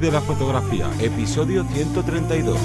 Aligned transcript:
de 0.00 0.10
la 0.10 0.22
fotografía, 0.22 0.90
episodio 0.98 1.62
132. 1.62 2.58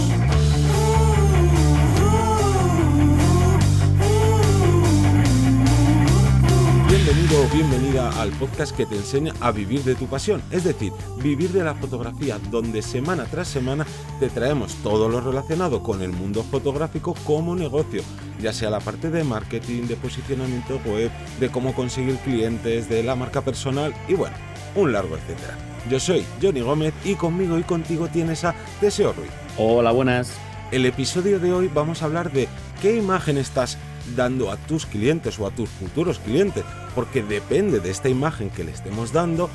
Bienvenido 6.88 7.44
o 7.44 7.48
bienvenida 7.54 8.22
al 8.22 8.30
podcast 8.32 8.74
que 8.74 8.86
te 8.86 8.96
enseña 8.96 9.34
a 9.42 9.52
vivir 9.52 9.84
de 9.84 9.96
tu 9.96 10.08
pasión, 10.08 10.42
es 10.50 10.64
decir, 10.64 10.94
vivir 11.18 11.50
de 11.50 11.66
la 11.66 11.76
fotografía, 11.76 12.40
donde 12.50 12.82
semana 12.82 13.26
tras 13.26 13.50
semana 13.50 13.86
te 14.22 14.30
traemos 14.30 14.74
todo 14.76 15.10
lo 15.10 15.20
relacionado 15.20 15.84
con 15.84 16.02
el 16.02 16.14
mundo 16.14 16.42
fotográfico 16.42 17.16
como 17.26 17.54
negocio, 17.54 18.02
ya 18.40 18.54
sea 18.54 18.70
la 18.70 18.80
parte 18.80 19.10
de 19.10 19.26
marketing, 19.26 19.88
de 19.88 19.98
posicionamiento 19.98 20.80
web, 20.86 21.12
de 21.42 21.50
cómo 21.50 21.74
conseguir 21.76 22.16
clientes, 22.20 22.88
de 22.88 23.04
la 23.04 23.16
marca 23.16 23.42
personal 23.42 23.94
y 24.08 24.14
bueno, 24.14 24.38
un 24.76 24.94
largo 24.94 25.18
etcétera. 25.18 25.75
Yo 25.90 26.00
soy 26.00 26.26
Johnny 26.42 26.62
Gómez 26.62 26.96
y 27.04 27.14
conmigo 27.14 27.60
y 27.60 27.64
contigo 27.64 28.08
tienes 28.08 28.44
a 28.44 28.56
Deseo 28.82 29.14
Ruiz. 29.14 29.30
Hola, 29.58 29.92
buenas. 29.92 30.32
El 30.72 30.84
episodio 30.88 31.40
de 31.40 31.54
hoy 31.54 31.70
vamos 31.72 32.02
a 32.02 32.06
hablar 32.06 32.32
de 32.32 32.48
qué 32.82 32.96
imagen 32.96 33.38
estás 33.38 33.78
dando 34.16 34.52
a 34.52 34.58
tus 34.58 34.88
clientes 34.88 35.38
o 35.40 35.46
a 35.46 35.52
tus 35.52 35.70
futuros 35.70 36.18
clientes, 36.18 36.64
porque 36.96 37.22
depende 37.22 37.80
de 37.80 37.92
esta 37.92 38.10
imagen 38.10 38.50
que 38.50 38.64
le 38.64 38.72
estemos 38.72 39.14
dando, 39.14 39.48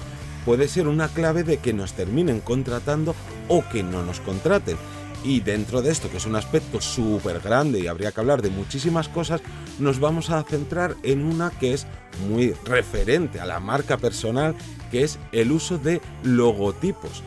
puede 0.45 0.69
ser 0.69 0.87
una 0.87 1.09
clave 1.09 1.43
de 1.43 1.57
que 1.57 1.73
nos 1.73 1.95
terminen 1.95 2.41
contratando 2.41 3.17
o 3.49 3.65
que 3.69 3.83
no 3.83 4.05
nos 4.05 4.21
contraten. 4.21 4.77
Y 5.23 5.41
dentro 5.41 5.83
de 5.83 5.91
esto, 5.91 6.11
que 6.11 6.17
es 6.17 6.27
un 6.27 6.37
aspecto 6.37 6.81
súper 6.81 7.41
grande 7.41 7.81
y 7.81 7.87
habría 7.87 8.11
que 8.11 8.21
hablar 8.21 8.41
de 8.41 8.49
muchísimas 8.49 9.09
cosas, 9.09 9.43
nos 9.79 10.01
vamos 10.01 10.31
a 10.31 10.43
centrar 10.45 10.97
en 11.03 11.25
una 11.25 11.51
que 11.51 11.75
es 11.75 11.87
muy 12.29 12.55
referente 12.65 13.39
a 13.39 13.47
la 13.47 13.61
marca 13.61 13.99
personal, 13.99 14.55
que 14.91 15.03
es 15.03 15.19
el 15.33 15.53
uso 15.53 15.77
de 15.77 16.01
logotipos. 16.23 17.23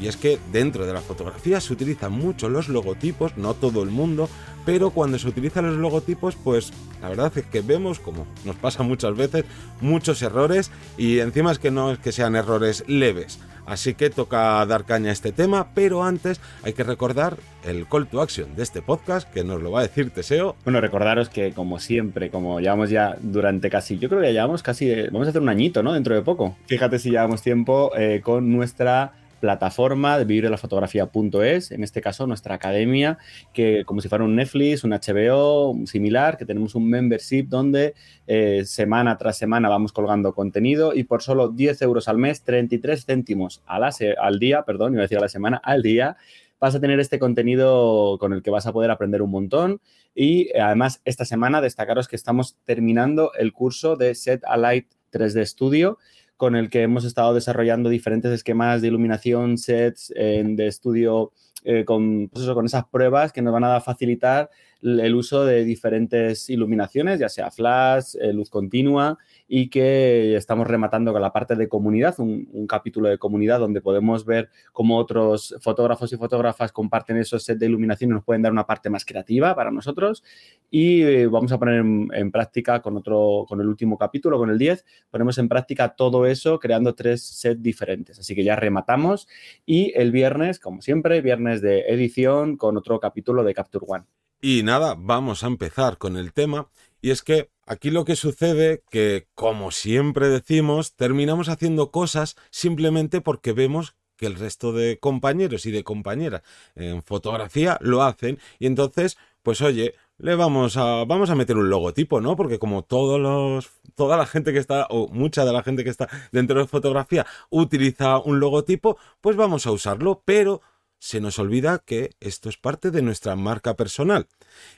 Y 0.00 0.08
es 0.08 0.16
que 0.16 0.38
dentro 0.52 0.86
de 0.86 0.92
la 0.92 1.00
fotografía 1.00 1.60
se 1.60 1.72
utilizan 1.72 2.12
mucho 2.12 2.48
los 2.48 2.68
logotipos, 2.68 3.36
no 3.36 3.54
todo 3.54 3.82
el 3.82 3.90
mundo, 3.90 4.28
pero 4.66 4.90
cuando 4.90 5.18
se 5.18 5.28
utilizan 5.28 5.66
los 5.66 5.76
logotipos, 5.76 6.36
pues 6.36 6.72
la 7.00 7.08
verdad 7.08 7.32
es 7.36 7.46
que 7.46 7.62
vemos, 7.62 8.00
como 8.00 8.26
nos 8.44 8.56
pasa 8.56 8.82
muchas 8.82 9.16
veces, 9.16 9.44
muchos 9.80 10.20
errores 10.20 10.70
y 10.98 11.20
encima 11.20 11.52
es 11.52 11.58
que 11.58 11.70
no 11.70 11.92
es 11.92 11.98
que 11.98 12.12
sean 12.12 12.36
errores 12.36 12.84
leves. 12.88 13.38
Así 13.66 13.94
que 13.94 14.10
toca 14.10 14.64
dar 14.66 14.84
caña 14.84 15.10
a 15.10 15.12
este 15.12 15.32
tema, 15.32 15.68
pero 15.74 16.04
antes 16.04 16.40
hay 16.62 16.72
que 16.72 16.84
recordar 16.84 17.36
el 17.64 17.86
call 17.88 18.06
to 18.06 18.20
action 18.20 18.54
de 18.54 18.62
este 18.62 18.80
podcast, 18.80 19.30
que 19.32 19.44
nos 19.44 19.60
lo 19.60 19.72
va 19.72 19.80
a 19.80 19.82
decir 19.82 20.10
Teseo. 20.10 20.56
Bueno, 20.64 20.80
recordaros 20.80 21.28
que 21.28 21.52
como 21.52 21.78
siempre, 21.80 22.30
como 22.30 22.60
llevamos 22.60 22.90
ya 22.90 23.16
durante 23.20 23.68
casi, 23.68 23.98
yo 23.98 24.08
creo 24.08 24.20
que 24.20 24.28
ya 24.28 24.32
llevamos 24.32 24.62
casi, 24.62 24.92
vamos 25.10 25.26
a 25.26 25.30
hacer 25.30 25.42
un 25.42 25.48
añito, 25.48 25.82
¿no? 25.82 25.92
Dentro 25.92 26.14
de 26.14 26.22
poco. 26.22 26.56
Fíjate 26.66 26.98
si 26.98 27.10
llevamos 27.10 27.42
tiempo 27.42 27.90
eh, 27.96 28.20
con 28.22 28.52
nuestra 28.52 29.12
plataforma 29.46 30.18
de 30.18 30.24
vivir 30.24 30.42
de 30.42 30.50
la 30.50 30.56
fotografía.es, 30.56 31.70
en 31.70 31.84
este 31.84 32.00
caso 32.00 32.26
nuestra 32.26 32.56
academia, 32.56 33.16
que 33.52 33.84
como 33.84 34.00
si 34.00 34.08
fuera 34.08 34.24
un 34.24 34.34
Netflix, 34.34 34.82
un 34.82 34.90
HBO 34.90 35.86
similar, 35.86 36.36
que 36.36 36.44
tenemos 36.44 36.74
un 36.74 36.90
membership 36.90 37.44
donde 37.44 37.94
eh, 38.26 38.64
semana 38.64 39.16
tras 39.18 39.38
semana 39.38 39.68
vamos 39.68 39.92
colgando 39.92 40.34
contenido 40.34 40.94
y 40.96 41.04
por 41.04 41.22
solo 41.22 41.50
10 41.50 41.80
euros 41.82 42.08
al 42.08 42.18
mes, 42.18 42.42
33 42.42 43.06
céntimos 43.06 43.62
a 43.66 43.78
la 43.78 43.90
al 44.18 44.40
día, 44.40 44.64
perdón, 44.64 44.94
iba 44.94 45.02
a 45.02 45.04
decir 45.04 45.18
a 45.18 45.20
la 45.20 45.28
semana, 45.28 45.60
al 45.62 45.80
día, 45.80 46.16
vas 46.58 46.74
a 46.74 46.80
tener 46.80 46.98
este 46.98 47.20
contenido 47.20 48.18
con 48.18 48.32
el 48.32 48.42
que 48.42 48.50
vas 48.50 48.66
a 48.66 48.72
poder 48.72 48.90
aprender 48.90 49.22
un 49.22 49.30
montón. 49.30 49.80
Y 50.12 50.48
eh, 50.48 50.60
además, 50.60 51.00
esta 51.04 51.24
semana 51.24 51.60
destacaros 51.60 52.08
que 52.08 52.16
estamos 52.16 52.56
terminando 52.64 53.30
el 53.38 53.52
curso 53.52 53.94
de 53.94 54.16
Set 54.16 54.42
Alight 54.44 54.88
3D 55.12 55.46
Studio, 55.46 55.98
con 56.36 56.56
el 56.56 56.70
que 56.70 56.82
hemos 56.82 57.04
estado 57.04 57.34
desarrollando 57.34 57.88
diferentes 57.88 58.30
esquemas 58.32 58.82
de 58.82 58.88
iluminación, 58.88 59.58
sets 59.58 60.12
de 60.14 60.66
estudio 60.66 61.32
eh, 61.64 61.84
con, 61.84 62.28
pues 62.28 62.46
con 62.46 62.66
esas 62.66 62.84
pruebas 62.84 63.32
que 63.32 63.42
nos 63.42 63.52
van 63.52 63.64
a 63.64 63.80
facilitar 63.80 64.50
el 64.82 65.14
uso 65.14 65.44
de 65.44 65.64
diferentes 65.64 66.50
iluminaciones, 66.50 67.18
ya 67.18 67.28
sea 67.28 67.50
flash, 67.50 68.14
eh, 68.20 68.32
luz 68.32 68.50
continua, 68.50 69.18
y 69.48 69.68
que 69.68 70.36
estamos 70.36 70.66
rematando 70.66 71.12
con 71.12 71.22
la 71.22 71.32
parte 71.32 71.54
de 71.54 71.68
comunidad, 71.68 72.14
un, 72.18 72.66
capítulo 72.68 73.08
de 73.08 73.18
comunidad 73.18 73.60
donde 73.60 73.80
podemos 73.80 74.24
ver 74.24 74.50
cómo 74.72 74.98
otros 74.98 75.54
fotógrafos 75.60 76.12
y 76.12 76.16
fotógrafas 76.16 76.72
comparten 76.72 77.16
esos 77.16 77.44
sets 77.44 77.60
de 77.60 77.66
iluminación 77.66 78.10
y 78.10 78.14
nos 78.14 78.24
pueden 78.24 78.42
dar 78.42 78.52
una 78.52 78.66
parte 78.66 78.90
más 78.90 79.04
creativa 79.04 79.54
para 79.54 79.70
nosotros. 79.70 80.24
Y 80.70 81.02
eh, 81.02 81.26
vamos 81.26 81.52
a 81.52 81.58
poner 81.58 81.76
en, 81.76 82.30
práctica 82.30 82.82
con 82.82 82.96
otro, 82.96 83.44
con 83.48 83.60
el 83.60 83.68
último 83.68 83.96
capítulo, 83.96 84.38
con 84.38 84.50
el 84.50 84.58
10, 84.58 84.84
ponemos 85.10 85.38
en 85.38 85.48
práctica 85.48 85.94
todo 85.94 86.26
eso 86.26 86.58
creando 86.58 86.94
tres 86.94 87.22
sets 87.22 87.62
diferentes. 87.62 88.18
Así 88.18 88.34
que 88.34 88.44
ya 88.44 88.56
rematamos 88.56 89.28
y 89.64 89.92
el 89.94 90.10
viernes, 90.10 90.58
como 90.58 90.82
siempre, 90.82 91.20
viernes 91.20 91.62
de 91.62 91.80
edición 91.88 92.56
con 92.56 92.76
otro 92.76 92.98
capítulo 93.00 93.44
de 93.44 93.54
Capture 93.54 93.86
One. 93.88 94.15
Y 94.40 94.62
nada, 94.62 94.96
vamos 94.98 95.44
a 95.44 95.46
empezar 95.46 95.98
con 95.98 96.16
el 96.16 96.32
tema. 96.32 96.68
Y 97.00 97.10
es 97.10 97.22
que 97.22 97.50
aquí 97.66 97.90
lo 97.90 98.04
que 98.04 98.16
sucede 98.16 98.82
que, 98.90 99.28
como 99.34 99.70
siempre 99.70 100.28
decimos, 100.28 100.94
terminamos 100.94 101.48
haciendo 101.48 101.90
cosas 101.90 102.36
simplemente 102.50 103.20
porque 103.20 103.52
vemos 103.52 103.96
que 104.16 104.26
el 104.26 104.36
resto 104.36 104.72
de 104.72 104.98
compañeros 104.98 105.66
y 105.66 105.70
de 105.70 105.84
compañeras 105.84 106.42
en 106.74 107.02
fotografía 107.02 107.78
lo 107.80 108.02
hacen 108.02 108.38
y 108.58 108.66
entonces, 108.66 109.18
pues 109.42 109.60
oye, 109.60 109.94
le 110.18 110.34
vamos 110.34 110.78
a 110.78 111.04
vamos 111.04 111.28
a 111.28 111.34
meter 111.34 111.56
un 111.56 111.68
logotipo, 111.68 112.20
¿no? 112.22 112.34
Porque 112.36 112.58
como 112.58 112.82
todos 112.82 113.20
los 113.20 113.70
toda 113.94 114.16
la 114.16 114.26
gente 114.26 114.52
que 114.52 114.58
está 114.58 114.86
o 114.88 115.08
mucha 115.08 115.44
de 115.44 115.52
la 115.52 115.62
gente 115.62 115.84
que 115.84 115.90
está 115.90 116.08
dentro 116.32 116.58
de 116.58 116.66
fotografía 116.66 117.26
utiliza 117.50 118.18
un 118.18 118.40
logotipo, 118.40 118.96
pues 119.20 119.36
vamos 119.36 119.66
a 119.66 119.72
usarlo, 119.72 120.22
pero 120.24 120.62
se 120.98 121.20
nos 121.20 121.38
olvida 121.38 121.82
que 121.84 122.10
esto 122.20 122.48
es 122.48 122.56
parte 122.56 122.90
de 122.90 123.02
nuestra 123.02 123.36
marca 123.36 123.74
personal. 123.74 124.26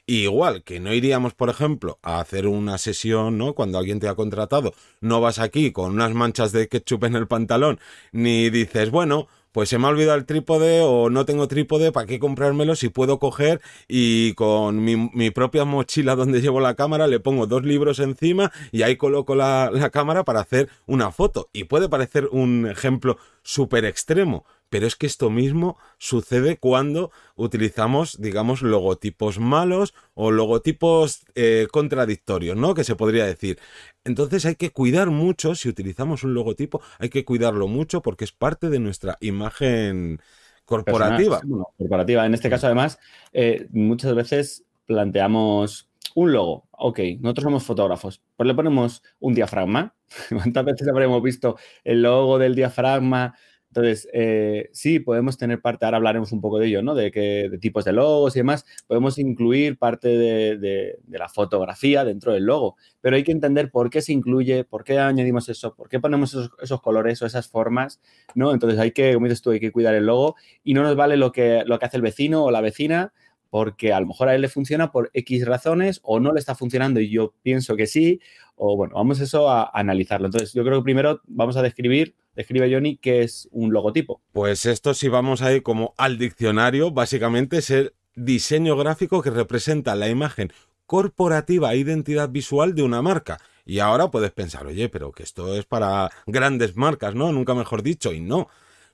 igual 0.06 0.62
que 0.64 0.80
no 0.80 0.92
iríamos, 0.92 1.34
por 1.34 1.50
ejemplo, 1.50 1.98
a 2.02 2.20
hacer 2.20 2.46
una 2.46 2.78
sesión, 2.78 3.38
¿no? 3.38 3.54
Cuando 3.54 3.78
alguien 3.78 4.00
te 4.00 4.08
ha 4.08 4.14
contratado, 4.14 4.74
no 5.00 5.20
vas 5.20 5.38
aquí 5.38 5.72
con 5.72 5.92
unas 5.92 6.14
manchas 6.14 6.52
de 6.52 6.68
ketchup 6.68 7.04
en 7.04 7.16
el 7.16 7.28
pantalón, 7.28 7.78
ni 8.12 8.50
dices, 8.50 8.90
bueno, 8.90 9.28
pues 9.52 9.70
se 9.70 9.78
me 9.78 9.86
ha 9.86 9.90
olvidado 9.90 10.18
el 10.18 10.26
trípode 10.26 10.82
o 10.82 11.10
no 11.10 11.24
tengo 11.24 11.48
trípode, 11.48 11.90
¿para 11.90 12.06
qué 12.06 12.18
comprármelo 12.18 12.76
si 12.76 12.90
puedo 12.90 13.18
coger 13.18 13.60
y 13.88 14.34
con 14.34 14.84
mi, 14.84 15.30
propia 15.30 15.64
mochila 15.64 16.14
donde 16.16 16.40
llevo 16.40 16.60
la 16.60 16.74
cámara 16.74 17.06
le 17.06 17.18
pongo 17.20 17.46
dos 17.46 17.64
libros 17.64 17.98
encima 17.98 18.52
y 18.72 18.82
ahí 18.82 18.96
coloco 18.96 19.34
la, 19.34 19.70
la 19.72 19.90
cámara 19.90 20.24
para 20.24 20.40
hacer 20.40 20.68
una 20.86 21.10
foto? 21.10 21.48
Y 21.52 21.64
puede 21.64 21.88
parecer 21.88 22.28
un 22.30 22.68
ejemplo 22.70 23.18
súper 23.42 23.84
extremo, 23.84 24.44
pero 24.68 24.86
es 24.86 24.96
que 24.96 25.06
esto 25.06 25.30
mismo 25.30 25.78
sucede 25.98 26.58
cuando 26.58 27.10
utilizamos, 27.36 28.20
digamos, 28.20 28.62
logotipos 28.62 29.38
malos 29.38 29.94
o 30.14 30.30
logotipos 30.30 31.24
eh, 31.34 31.66
contradictorios, 31.70 32.56
¿no? 32.56 32.74
Que 32.74 32.84
se 32.84 32.96
podría 32.96 33.24
decir. 33.24 33.58
Entonces 34.04 34.44
hay 34.46 34.56
que 34.56 34.70
cuidar 34.70 35.10
mucho, 35.10 35.54
si 35.54 35.68
utilizamos 35.68 36.24
un 36.24 36.34
logotipo, 36.34 36.80
hay 36.98 37.08
que 37.08 37.24
cuidarlo 37.24 37.68
mucho 37.68 38.02
porque 38.02 38.24
es 38.24 38.32
parte 38.32 38.68
de 38.68 38.78
nuestra 38.78 39.16
imagen 39.20 40.20
corporativa. 40.64 41.40
corporativa. 41.76 42.26
En 42.26 42.34
este 42.34 42.50
caso, 42.50 42.66
además, 42.66 42.98
eh, 43.32 43.68
muchas 43.70 44.14
veces 44.14 44.64
planteamos 44.86 45.88
un 46.14 46.32
logo. 46.32 46.68
Ok, 46.72 47.00
nosotros 47.20 47.44
somos 47.44 47.64
fotógrafos. 47.64 48.22
Pues 48.36 48.46
le 48.46 48.54
ponemos 48.54 49.02
un 49.20 49.34
diafragma. 49.34 49.94
¿Cuántas 50.30 50.64
veces 50.64 50.88
habremos 50.88 51.22
visto 51.22 51.56
el 51.84 52.02
logo 52.02 52.38
del 52.38 52.54
diafragma 52.54 53.34
entonces, 53.68 54.08
eh, 54.14 54.70
sí, 54.72 54.98
podemos 54.98 55.36
tener 55.36 55.60
parte, 55.60 55.84
ahora 55.84 55.98
hablaremos 55.98 56.32
un 56.32 56.40
poco 56.40 56.58
de 56.58 56.68
ello, 56.68 56.82
¿no? 56.82 56.94
De, 56.94 57.10
que, 57.10 57.48
de 57.50 57.58
tipos 57.58 57.84
de 57.84 57.92
logos 57.92 58.34
y 58.34 58.40
demás, 58.40 58.64
podemos 58.86 59.18
incluir 59.18 59.78
parte 59.78 60.08
de, 60.08 60.98
la 61.08 61.28
fotografía 61.28 62.04
dentro 62.04 62.32
del 62.32 62.44
logo, 62.44 62.76
pero 63.00 63.16
hay 63.16 63.24
que 63.24 63.32
entender 63.32 63.70
por 63.70 63.90
qué 63.90 64.00
se 64.00 64.12
incluye, 64.12 64.64
por 64.64 64.84
qué 64.84 64.98
añadimos 64.98 65.48
eso, 65.48 65.74
por 65.74 65.88
qué 65.88 66.00
ponemos 66.00 66.34
esos, 66.62 66.80
colores 66.80 67.20
o 67.20 67.26
esas 67.26 67.48
formas, 67.48 68.00
¿no? 68.34 68.52
Entonces 68.52 68.78
hay 68.78 68.92
que, 68.92 69.12
como 69.14 69.26
dices 69.26 69.42
tú, 69.42 69.50
hay 69.50 69.60
que 69.60 69.72
cuidar 69.72 69.94
el 69.94 70.06
logo 70.06 70.36
y 70.64 70.72
no 70.74 70.82
nos 70.82 70.96
vale 70.96 71.16
lo 71.16 71.32
que, 71.32 71.62
lo 71.66 71.78
que 71.78 71.86
hace 71.86 71.96
el 71.98 72.02
vecino 72.02 72.44
o 72.44 72.50
la 72.50 72.60
vecina, 72.62 73.12
porque 73.50 73.92
a 73.92 74.00
lo 74.00 74.06
mejor 74.06 74.28
a 74.28 74.34
él 74.34 74.40
le 74.40 74.48
funciona 74.48 74.92
por 74.92 75.10
X 75.14 75.46
razones 75.46 76.00
o 76.02 76.20
no 76.20 76.32
le 76.32 76.40
está 76.40 76.54
funcionando 76.54 77.00
y 77.00 77.10
yo 77.10 77.34
pienso 77.42 77.76
que 77.76 77.86
sí, 77.86 78.20
o 78.56 78.76
bueno, 78.76 78.94
vamos 78.96 79.20
eso 79.20 79.48
a 79.48 79.70
analizarlo. 79.72 80.26
Entonces, 80.26 80.52
yo 80.52 80.64
creo 80.64 80.78
que 80.78 80.84
primero 80.84 81.20
vamos 81.26 81.56
a 81.56 81.62
describir 81.62 82.14
Describe 82.38 82.72
Johnny 82.72 82.98
qué 82.98 83.22
es 83.22 83.48
un 83.50 83.72
logotipo. 83.72 84.22
Pues 84.30 84.64
esto 84.64 84.94
si 84.94 85.08
vamos 85.08 85.42
a 85.42 85.52
ir 85.52 85.64
como 85.64 85.94
al 85.98 86.18
diccionario, 86.18 86.92
básicamente 86.92 87.58
es 87.58 87.70
el 87.70 87.94
diseño 88.14 88.76
gráfico 88.76 89.22
que 89.22 89.30
representa 89.30 89.96
la 89.96 90.08
imagen 90.08 90.52
corporativa 90.86 91.74
e 91.74 91.78
identidad 91.78 92.28
visual 92.28 92.76
de 92.76 92.82
una 92.84 93.02
marca. 93.02 93.38
Y 93.66 93.80
ahora 93.80 94.12
puedes 94.12 94.30
pensar, 94.30 94.68
oye, 94.68 94.88
pero 94.88 95.10
que 95.10 95.24
esto 95.24 95.56
es 95.56 95.64
para 95.64 96.10
grandes 96.26 96.76
marcas, 96.76 97.16
¿no? 97.16 97.32
Nunca 97.32 97.54
mejor 97.54 97.82
dicho, 97.82 98.12
y 98.12 98.20
no. 98.20 98.48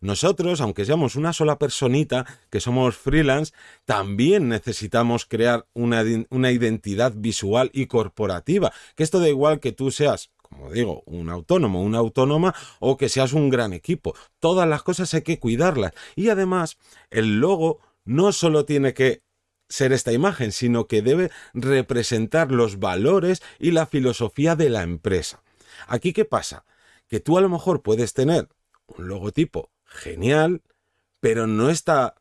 Nosotros, 0.05 0.61
aunque 0.61 0.85
seamos 0.85 1.17
una 1.17 1.33
sola 1.33 1.59
personita, 1.59 2.27
que 2.51 2.61
somos 2.61 2.95
freelance, 2.95 3.55
también 3.87 4.51
necesitamos 4.51 5.25
crear 5.25 5.67
una, 5.73 6.05
una, 6.29 6.53
identidad 6.53 7.15
visual 7.17 7.71
y 7.73 7.87
corporativa. 7.87 8.71
Que 8.97 9.03
esto 9.03 9.19
da 9.19 9.31
igual 9.31 9.61
que 9.61 9.73
tú 9.73 9.91
seas 9.91 10.31
como 10.43 10.71
digo, 10.71 11.03
un 11.07 11.31
autónomo, 11.31 11.83
una 11.83 11.99
autónoma 11.99 12.55
o 12.81 12.99
que 12.99 13.09
seas 13.09 13.33
un 13.33 13.49
gran 13.49 13.73
equipo. 13.73 14.15
Todas 14.41 14.69
las 14.69 14.83
cosas 14.83 15.15
hay 15.15 15.23
que 15.23 15.39
cuidarlas. 15.39 15.95
Y 16.17 16.29
además, 16.29 16.77
el 17.11 17.41
logo 17.41 17.81
no 18.05 18.33
solo 18.33 18.67
tiene 18.67 18.93
que 18.93 19.23
ser 19.71 19.95
esta 19.95 20.13
imagen, 20.13 20.53
sino 20.53 20.87
que 20.87 21.01
debe 21.01 21.31
representar 21.55 22.53
los 22.53 22.79
valores 22.79 23.43
y 23.59 23.71
la 23.71 23.87
filosofía 23.87 24.55
de 24.55 24.69
la 24.69 24.83
empresa. 24.83 25.43
Aquí, 25.87 26.13
¿qué 26.13 26.27
pasa? 26.27 26.67
Que 27.09 27.21
tú 27.21 27.39
a 27.39 27.41
lo 27.41 27.49
mejor 27.49 27.81
puedes 27.81 28.13
tener 28.13 28.51
un 28.87 29.09
logotipo 29.09 29.71
genial, 29.95 30.63
pero 31.21 31.47
no 31.47 31.71
está 31.71 32.15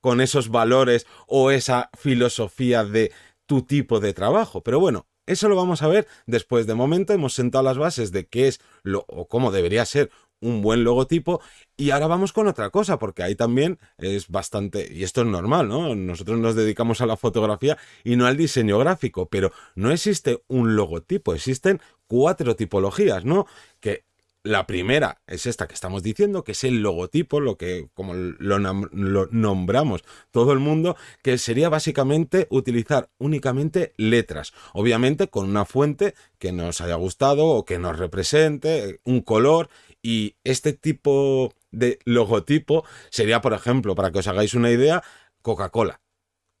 con 0.00 0.20
esos 0.20 0.48
valores 0.48 1.06
o 1.26 1.50
esa 1.50 1.90
filosofía 1.98 2.84
de 2.84 3.12
tu 3.46 3.62
tipo 3.62 4.00
de 4.00 4.14
trabajo. 4.14 4.62
Pero 4.62 4.80
bueno, 4.80 5.06
eso 5.26 5.48
lo 5.48 5.56
vamos 5.56 5.82
a 5.82 5.88
ver 5.88 6.06
después. 6.26 6.66
De 6.66 6.74
momento 6.74 7.12
hemos 7.12 7.34
sentado 7.34 7.64
las 7.64 7.78
bases 7.78 8.12
de 8.12 8.26
qué 8.26 8.48
es 8.48 8.60
lo 8.82 9.04
o 9.08 9.28
cómo 9.28 9.50
debería 9.50 9.84
ser 9.84 10.10
un 10.40 10.62
buen 10.62 10.84
logotipo 10.84 11.40
y 11.76 11.90
ahora 11.90 12.06
vamos 12.06 12.32
con 12.32 12.46
otra 12.46 12.70
cosa 12.70 12.98
porque 12.98 13.22
ahí 13.22 13.34
también 13.34 13.78
es 13.98 14.28
bastante 14.28 14.88
y 14.92 15.02
esto 15.02 15.22
es 15.22 15.26
normal, 15.26 15.68
¿no? 15.68 15.94
Nosotros 15.94 16.38
nos 16.38 16.54
dedicamos 16.54 17.00
a 17.00 17.06
la 17.06 17.16
fotografía 17.16 17.76
y 18.04 18.16
no 18.16 18.26
al 18.26 18.36
diseño 18.36 18.78
gráfico, 18.78 19.28
pero 19.28 19.52
no 19.74 19.90
existe 19.90 20.42
un 20.46 20.76
logotipo, 20.76 21.34
existen 21.34 21.80
cuatro 22.06 22.56
tipologías, 22.56 23.24
¿no? 23.24 23.46
Que 23.80 24.04
la 24.42 24.66
primera 24.66 25.20
es 25.26 25.46
esta 25.46 25.66
que 25.66 25.74
estamos 25.74 26.02
diciendo, 26.02 26.44
que 26.44 26.52
es 26.52 26.64
el 26.64 26.80
logotipo, 26.82 27.40
lo 27.40 27.56
que 27.56 27.88
como 27.94 28.14
lo, 28.14 28.58
nombramos 28.58 30.04
todo 30.30 30.52
el 30.52 30.58
mundo, 30.58 30.96
que 31.22 31.38
sería 31.38 31.68
básicamente 31.68 32.46
utilizar 32.50 33.10
únicamente 33.18 33.92
letras, 33.96 34.52
obviamente 34.72 35.28
con 35.28 35.48
una 35.48 35.64
fuente 35.64 36.14
que 36.38 36.52
nos 36.52 36.80
haya 36.80 36.94
gustado 36.94 37.46
o 37.46 37.64
que 37.64 37.78
nos 37.78 37.98
represente, 37.98 39.00
un 39.04 39.20
color 39.20 39.68
y 40.02 40.36
este 40.44 40.72
tipo 40.72 41.52
de 41.70 41.98
logotipo 42.04 42.84
sería, 43.10 43.40
por 43.40 43.52
ejemplo, 43.52 43.94
para 43.94 44.10
que 44.10 44.20
os 44.20 44.28
hagáis 44.28 44.54
una 44.54 44.70
idea, 44.70 45.02
Coca-Cola. 45.42 46.00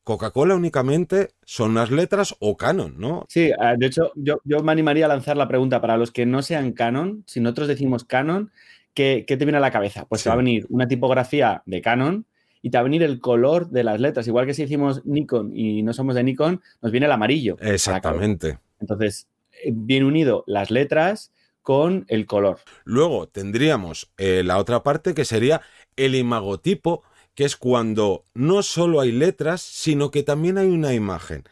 Coca-Cola 0.08 0.54
únicamente 0.54 1.32
son 1.44 1.74
las 1.74 1.90
letras 1.90 2.34
o 2.40 2.56
canon, 2.56 2.94
¿no? 2.96 3.26
Sí, 3.28 3.50
ah, 3.60 3.74
de 3.76 3.88
hecho, 3.88 4.10
yo, 4.14 4.40
me 4.62 4.72
animaría 4.72 5.04
a 5.04 5.08
lanzar 5.08 5.36
la 5.36 5.46
pregunta 5.46 5.82
para 5.82 5.98
los 5.98 6.12
que 6.12 6.24
no 6.24 6.40
sean 6.40 6.72
canon, 6.72 7.24
si 7.26 7.40
nosotros 7.40 7.68
decimos 7.68 8.04
canon, 8.04 8.50
¿qué, 8.94 9.26
te 9.28 9.36
viene 9.36 9.58
a 9.58 9.60
la 9.60 9.70
cabeza? 9.70 10.06
Pues 10.06 10.22
te 10.22 10.30
va 10.30 10.32
a 10.32 10.38
venir 10.38 10.64
una 10.70 10.88
tipografía 10.88 11.62
de 11.66 11.82
canon 11.82 12.24
y 12.62 12.70
te 12.70 12.78
va 12.78 12.80
a 12.80 12.84
venir 12.84 13.02
el 13.02 13.20
color 13.20 13.68
de 13.68 13.84
las 13.84 14.00
letras. 14.00 14.26
Igual 14.26 14.46
que 14.46 14.54
si 14.54 14.62
decimos 14.62 15.04
Nikon 15.04 15.54
y 15.54 15.82
no 15.82 15.92
somos 15.92 16.14
de 16.14 16.24
Nikon, 16.24 16.62
nos 16.80 16.90
viene 16.90 17.04
el 17.04 17.12
amarillo. 17.12 17.58
Exactamente. 17.60 18.60
Entonces, 18.80 19.28
eh, 19.62 19.72
bien 19.74 20.04
unido 20.04 20.42
las 20.46 20.70
letras 20.70 21.32
con 21.60 22.06
el 22.08 22.24
color. 22.24 22.60
Luego 22.84 23.28
tendríamos 23.28 24.10
eh, 24.16 24.42
la 24.42 24.56
otra 24.56 24.82
parte 24.82 25.12
que 25.12 25.26
sería 25.26 25.60
el 25.96 26.14
imagotipo, 26.14 27.02
que 27.38 27.44
es 27.44 27.54
cuando 27.54 28.24
no 28.34 28.64
solo 28.64 29.00
hay 29.00 29.12
letras, 29.12 29.62
sino 29.62 30.10
que 30.10 30.24
también 30.24 30.58
hay 30.58 30.66
una 30.66 30.92
imagen, 30.92 31.44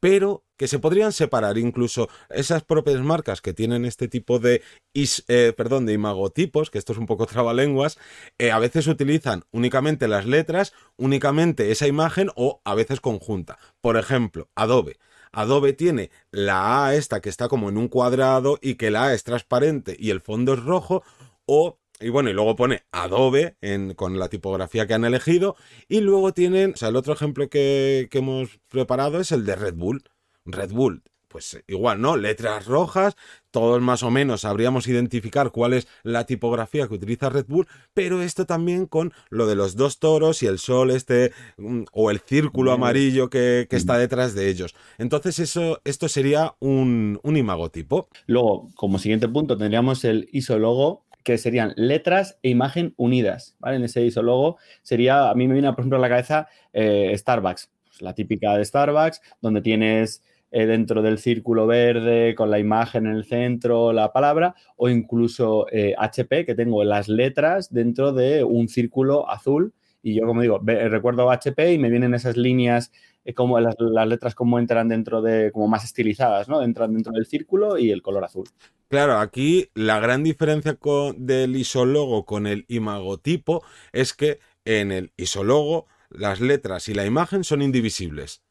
pero 0.00 0.42
que 0.56 0.68
se 0.68 0.78
podrían 0.78 1.12
separar 1.12 1.58
incluso 1.58 2.08
esas 2.30 2.64
propias 2.64 3.02
marcas 3.02 3.42
que 3.42 3.52
tienen 3.52 3.84
este 3.84 4.08
tipo 4.08 4.38
de, 4.38 4.62
eh, 4.94 5.52
perdón, 5.54 5.84
de 5.84 5.92
imagotipos, 5.92 6.70
que 6.70 6.78
esto 6.78 6.94
es 6.94 6.98
un 6.98 7.04
poco 7.04 7.26
trabalenguas, 7.26 7.98
eh, 8.38 8.52
a 8.52 8.58
veces 8.58 8.86
utilizan 8.86 9.44
únicamente 9.50 10.08
las 10.08 10.24
letras, 10.24 10.72
únicamente 10.96 11.70
esa 11.70 11.86
imagen 11.86 12.30
o 12.36 12.62
a 12.64 12.74
veces 12.74 13.00
conjunta. 13.02 13.58
Por 13.82 13.98
ejemplo, 13.98 14.48
Adobe. 14.54 14.96
Adobe 15.30 15.74
tiene 15.74 16.10
la 16.30 16.86
A 16.86 16.94
esta 16.94 17.20
que 17.20 17.28
está 17.28 17.48
como 17.48 17.68
en 17.68 17.76
un 17.76 17.88
cuadrado 17.88 18.58
y 18.62 18.76
que 18.76 18.90
la 18.90 19.08
A 19.08 19.12
es 19.12 19.24
transparente 19.24 19.94
y 19.98 20.08
el 20.08 20.22
fondo 20.22 20.54
es 20.54 20.62
rojo 20.62 21.02
o 21.44 21.80
y 22.00 22.08
bueno, 22.08 22.30
y 22.30 22.32
luego 22.32 22.56
pone 22.56 22.82
Adobe 22.92 23.56
con 23.96 24.18
la 24.18 24.28
tipografía 24.28 24.86
que 24.86 24.94
han 24.94 25.04
elegido. 25.04 25.56
Y 25.88 26.00
luego 26.00 26.32
tienen, 26.32 26.72
o 26.74 26.76
sea, 26.76 26.88
el 26.88 26.96
otro 26.96 27.14
ejemplo 27.14 27.48
que, 27.48 28.08
que 28.10 28.18
hemos 28.18 28.58
preparado 28.68 29.20
es 29.20 29.32
el 29.32 29.44
de 29.44 29.56
Red 29.56 29.74
Bull. 29.74 30.02
Red 30.44 30.72
Bull, 30.72 31.02
pues 31.34 31.60
igual, 31.66 32.00
¿no? 32.00 32.16
Letras 32.16 32.66
rojas, 32.66 33.16
todos 33.50 33.82
más 33.82 34.04
o 34.04 34.10
menos 34.12 34.42
sabríamos 34.42 34.86
identificar 34.86 35.50
cuál 35.50 35.72
es 35.72 35.88
la 36.04 36.26
tipografía 36.26 36.86
que 36.86 36.94
utiliza 36.94 37.28
Red 37.28 37.46
Bull, 37.48 37.66
pero 37.92 38.22
esto 38.22 38.46
también 38.46 38.86
con 38.86 39.12
lo 39.30 39.46
de 39.46 39.56
los 39.56 39.74
dos 39.74 39.98
toros 39.98 40.44
y 40.44 40.46
el 40.46 40.60
sol 40.60 40.92
este, 40.92 41.32
mm, 41.56 41.84
o 41.92 42.12
el 42.12 42.20
círculo 42.20 42.70
amarillo 42.70 43.30
que, 43.30 43.66
que 43.68 43.74
está 43.74 43.98
detrás 43.98 44.34
de 44.34 44.48
ellos. 44.48 44.76
Entonces, 44.96 45.40
eso, 45.40 45.80
esto 45.84 46.08
sería 46.08 46.54
un, 46.60 47.18
un 47.24 47.36
imagotipo. 47.36 48.08
Luego, 48.26 48.70
como 48.76 49.00
siguiente 49.00 49.26
punto, 49.26 49.56
tendríamos 49.56 50.04
el 50.04 50.28
isologo, 50.30 51.04
que 51.24 51.38
serían 51.38 51.72
letras 51.76 52.38
e 52.42 52.50
imagen 52.50 52.94
unidas, 52.96 53.56
¿vale? 53.58 53.76
En 53.76 53.84
ese 53.84 54.02
isólogo 54.04 54.58
sería, 54.82 55.30
a 55.30 55.34
mí 55.34 55.48
me 55.48 55.54
viene, 55.54 55.72
por 55.72 55.80
ejemplo, 55.80 55.98
a 55.98 56.00
la 56.00 56.08
cabeza 56.08 56.48
eh, 56.72 57.12
Starbucks, 57.16 57.70
pues 57.86 58.02
la 58.02 58.14
típica 58.14 58.56
de 58.56 58.64
Starbucks, 58.64 59.20
donde 59.40 59.62
tienes 59.62 60.22
eh, 60.50 60.66
dentro 60.66 61.02
del 61.02 61.18
círculo 61.18 61.66
verde 61.66 62.34
con 62.34 62.50
la 62.50 62.58
imagen 62.58 63.06
en 63.06 63.12
el 63.14 63.24
centro, 63.24 63.92
la 63.92 64.12
palabra, 64.12 64.54
o 64.76 64.88
incluso 64.88 65.66
HP, 65.96 66.40
eh, 66.40 66.44
que 66.44 66.54
tengo 66.54 66.84
las 66.84 67.08
letras 67.08 67.72
dentro 67.72 68.12
de 68.12 68.44
un 68.44 68.68
círculo 68.68 69.28
azul. 69.28 69.72
Y 70.02 70.14
yo, 70.14 70.26
como 70.26 70.42
digo, 70.42 70.60
recuerdo 70.62 71.30
HP 71.30 71.72
y 71.72 71.78
me 71.78 71.88
vienen 71.88 72.12
esas 72.12 72.36
líneas 72.36 72.92
como 73.32 73.58
las, 73.58 73.76
letras 73.78 74.34
como 74.34 74.58
entran 74.58 74.88
dentro 74.88 75.22
de, 75.22 75.50
como 75.52 75.68
más 75.68 75.84
estilizadas, 75.84 76.48
¿no? 76.48 76.62
Entran 76.62 76.92
dentro 76.92 77.12
del 77.12 77.24
círculo 77.24 77.78
y 77.78 77.90
el 77.90 78.02
color 78.02 78.24
azul. 78.24 78.48
Claro, 78.88 79.18
aquí 79.18 79.70
la 79.74 79.98
gran 79.98 80.22
diferencia 80.22 80.74
con, 80.74 81.26
del 81.26 81.56
isólogo 81.56 82.26
con 82.26 82.46
el 82.46 82.66
imagotipo 82.68 83.64
es 83.92 84.12
que 84.12 84.40
en 84.66 84.92
el 84.92 85.12
isólogo 85.16 85.86
las 86.10 86.40
letras 86.40 86.88
y 86.88 86.94
la 86.94 87.06
imagen 87.06 87.44
son 87.44 87.62
indivisibles. 87.62 88.42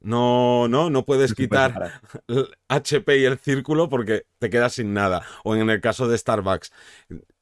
No, 0.00 0.66
no, 0.66 0.90
no 0.90 1.04
puedes 1.04 1.34
quitar 1.34 2.00
el 2.26 2.48
HP 2.68 3.18
y 3.18 3.24
el 3.24 3.38
círculo 3.38 3.88
porque 3.88 4.26
te 4.38 4.50
quedas 4.50 4.72
sin 4.74 4.92
nada. 4.92 5.22
O 5.44 5.54
en 5.54 5.70
el 5.70 5.80
caso 5.80 6.08
de 6.08 6.18
Starbucks. 6.18 6.72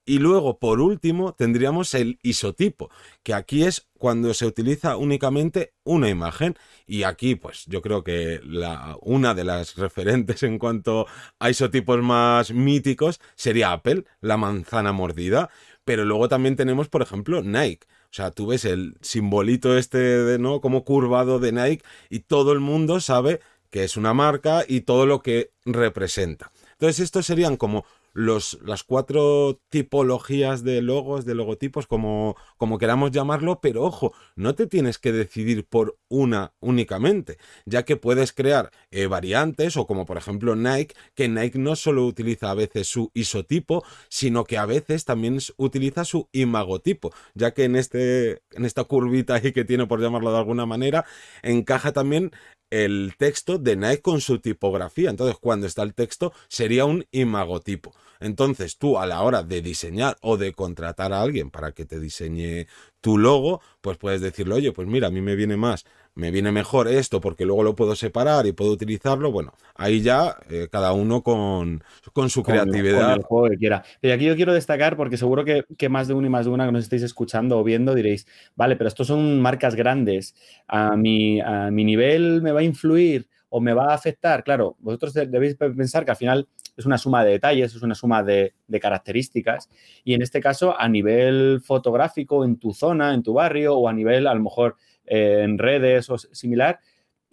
Y 0.04 0.18
luego, 0.18 0.58
por 0.58 0.80
último, 0.80 1.34
tendríamos 1.34 1.94
el 1.94 2.18
isotipo, 2.22 2.90
que 3.22 3.34
aquí 3.34 3.64
es 3.64 3.86
cuando 3.98 4.32
se 4.34 4.46
utiliza 4.46 4.96
únicamente 4.96 5.74
una 5.84 6.08
imagen. 6.08 6.56
Y 6.86 7.02
aquí, 7.02 7.34
pues 7.34 7.64
yo 7.66 7.82
creo 7.82 8.02
que 8.02 8.40
la, 8.42 8.96
una 9.02 9.34
de 9.34 9.44
las 9.44 9.76
referentes 9.76 10.42
en 10.42 10.58
cuanto 10.58 11.06
a 11.38 11.50
isotipos 11.50 12.02
más 12.02 12.52
míticos 12.52 13.20
sería 13.36 13.72
Apple, 13.72 14.04
la 14.20 14.36
manzana 14.36 14.92
mordida. 14.92 15.50
Pero 15.84 16.04
luego 16.04 16.28
también 16.28 16.56
tenemos, 16.56 16.88
por 16.88 17.02
ejemplo, 17.02 17.42
Nike. 17.42 17.86
O 18.04 18.12
sea, 18.12 18.30
tú 18.32 18.48
ves 18.48 18.64
el 18.64 18.96
simbolito 19.02 19.76
este 19.76 19.98
de, 19.98 20.38
¿no? 20.38 20.60
Como 20.60 20.84
curvado 20.84 21.38
de 21.38 21.52
Nike 21.52 21.84
y 22.08 22.20
todo 22.20 22.52
el 22.52 22.60
mundo 22.60 23.00
sabe 23.00 23.40
que 23.70 23.84
es 23.84 23.96
una 23.96 24.14
marca 24.14 24.64
y 24.66 24.80
todo 24.80 25.06
lo 25.06 25.22
que 25.22 25.52
representa. 25.64 26.50
Entonces, 26.72 27.00
estos 27.00 27.26
serían 27.26 27.56
como 27.56 27.84
los, 28.12 28.58
las 28.64 28.84
cuatro 28.84 29.60
tipologías 29.68 30.64
de 30.64 30.82
logos, 30.82 31.24
de 31.24 31.34
logotipos, 31.34 31.86
como, 31.86 32.36
como 32.56 32.78
queramos 32.78 33.10
llamarlo, 33.10 33.60
pero 33.60 33.82
ojo, 33.84 34.12
no 34.36 34.54
te 34.54 34.66
tienes 34.66 34.98
que 34.98 35.12
decidir 35.12 35.66
por 35.66 35.98
una 36.08 36.52
únicamente, 36.60 37.38
ya 37.66 37.84
que 37.84 37.96
puedes 37.96 38.32
crear 38.32 38.70
eh, 38.90 39.06
variantes, 39.06 39.76
o 39.76 39.86
como 39.86 40.06
por 40.06 40.16
ejemplo 40.16 40.56
Nike, 40.56 40.94
que 41.14 41.28
Nike 41.28 41.58
no 41.58 41.76
solo 41.76 42.06
utiliza 42.06 42.50
a 42.50 42.54
veces 42.54 42.88
su 42.88 43.10
isotipo, 43.14 43.84
sino 44.08 44.44
que 44.44 44.58
a 44.58 44.66
veces 44.66 45.04
también 45.04 45.38
utiliza 45.56 46.04
su 46.04 46.28
imagotipo, 46.32 47.12
ya 47.34 47.52
que 47.52 47.64
en, 47.64 47.76
este, 47.76 48.42
en 48.52 48.64
esta 48.64 48.84
curvita 48.84 49.34
ahí 49.34 49.52
que 49.52 49.64
tiene, 49.64 49.86
por 49.86 50.00
llamarlo 50.00 50.32
de 50.32 50.38
alguna 50.38 50.66
manera, 50.66 51.04
encaja 51.42 51.92
también 51.92 52.32
el 52.70 53.14
texto 53.18 53.58
de 53.58 53.76
Nike 53.76 54.02
con 54.02 54.20
su 54.20 54.38
tipografía. 54.38 55.10
Entonces, 55.10 55.36
cuando 55.40 55.66
está 55.66 55.82
el 55.82 55.94
texto, 55.94 56.32
sería 56.48 56.84
un 56.84 57.06
imagotipo. 57.10 57.92
Entonces, 58.20 58.76
tú 58.78 58.98
a 58.98 59.06
la 59.06 59.22
hora 59.22 59.42
de 59.42 59.62
diseñar 59.62 60.16
o 60.20 60.36
de 60.36 60.52
contratar 60.52 61.12
a 61.12 61.22
alguien 61.22 61.50
para 61.50 61.72
que 61.72 61.86
te 61.86 61.98
diseñe 61.98 62.66
tu 63.00 63.18
logo, 63.18 63.60
pues 63.80 63.96
puedes 63.96 64.20
decirle, 64.20 64.54
oye, 64.54 64.72
pues 64.72 64.86
mira, 64.86 65.08
a 65.08 65.10
mí 65.10 65.20
me 65.20 65.34
viene 65.34 65.56
más 65.56 65.84
me 66.14 66.30
viene 66.30 66.52
mejor 66.52 66.88
esto 66.88 67.20
porque 67.20 67.44
luego 67.44 67.62
lo 67.62 67.74
puedo 67.74 67.94
separar 67.94 68.46
y 68.46 68.52
puedo 68.52 68.72
utilizarlo. 68.72 69.30
Bueno, 69.30 69.54
ahí 69.74 70.00
ya 70.00 70.36
eh, 70.50 70.68
cada 70.70 70.92
uno 70.92 71.22
con, 71.22 71.82
con 72.12 72.30
su 72.30 72.42
creatividad. 72.42 73.14
el 73.14 73.22
juego 73.22 73.48
que 73.48 73.56
quiera. 73.56 73.84
Pero 74.00 74.14
aquí 74.14 74.24
yo 74.24 74.36
quiero 74.36 74.52
destacar 74.52 74.96
porque 74.96 75.16
seguro 75.16 75.44
que, 75.44 75.88
más 75.88 76.08
de 76.08 76.14
uno 76.14 76.26
y 76.26 76.30
más 76.30 76.46
de 76.46 76.52
una 76.52 76.66
que 76.66 76.72
nos 76.72 76.84
estéis 76.84 77.02
escuchando 77.02 77.58
o 77.58 77.64
viendo 77.64 77.94
diréis, 77.94 78.26
vale, 78.54 78.76
pero 78.76 78.88
estos 78.88 79.06
son 79.06 79.40
marcas 79.40 79.74
grandes. 79.74 80.34
A 80.68 80.96
mi, 80.96 81.40
a 81.40 81.70
mi 81.70 81.84
nivel 81.84 82.42
me 82.42 82.52
va 82.52 82.60
a 82.60 82.64
influir 82.64 83.28
o 83.50 83.60
me 83.60 83.74
va 83.74 83.90
a 83.90 83.94
afectar. 83.94 84.42
Claro, 84.42 84.76
vosotros 84.78 85.12
debéis 85.12 85.56
pensar 85.56 86.04
que 86.04 86.12
al 86.12 86.16
final 86.16 86.48
es 86.76 86.86
una 86.86 86.98
suma 86.98 87.24
de 87.24 87.32
detalles, 87.32 87.74
es 87.74 87.82
una 87.82 87.94
suma 87.94 88.22
de, 88.22 88.54
características. 88.80 89.68
Y 90.04 90.14
en 90.14 90.22
este 90.22 90.40
caso, 90.40 90.78
a 90.78 90.88
nivel 90.88 91.60
fotográfico, 91.62 92.44
en 92.44 92.56
tu 92.56 92.72
zona, 92.72 93.12
en 93.12 93.22
tu 93.22 93.34
barrio, 93.34 93.76
o 93.76 93.88
a 93.88 93.92
nivel, 93.92 94.26
a 94.26 94.34
lo 94.34 94.40
mejor, 94.40 94.76
en 95.04 95.58
redes 95.58 96.08
o 96.08 96.18
similar, 96.18 96.78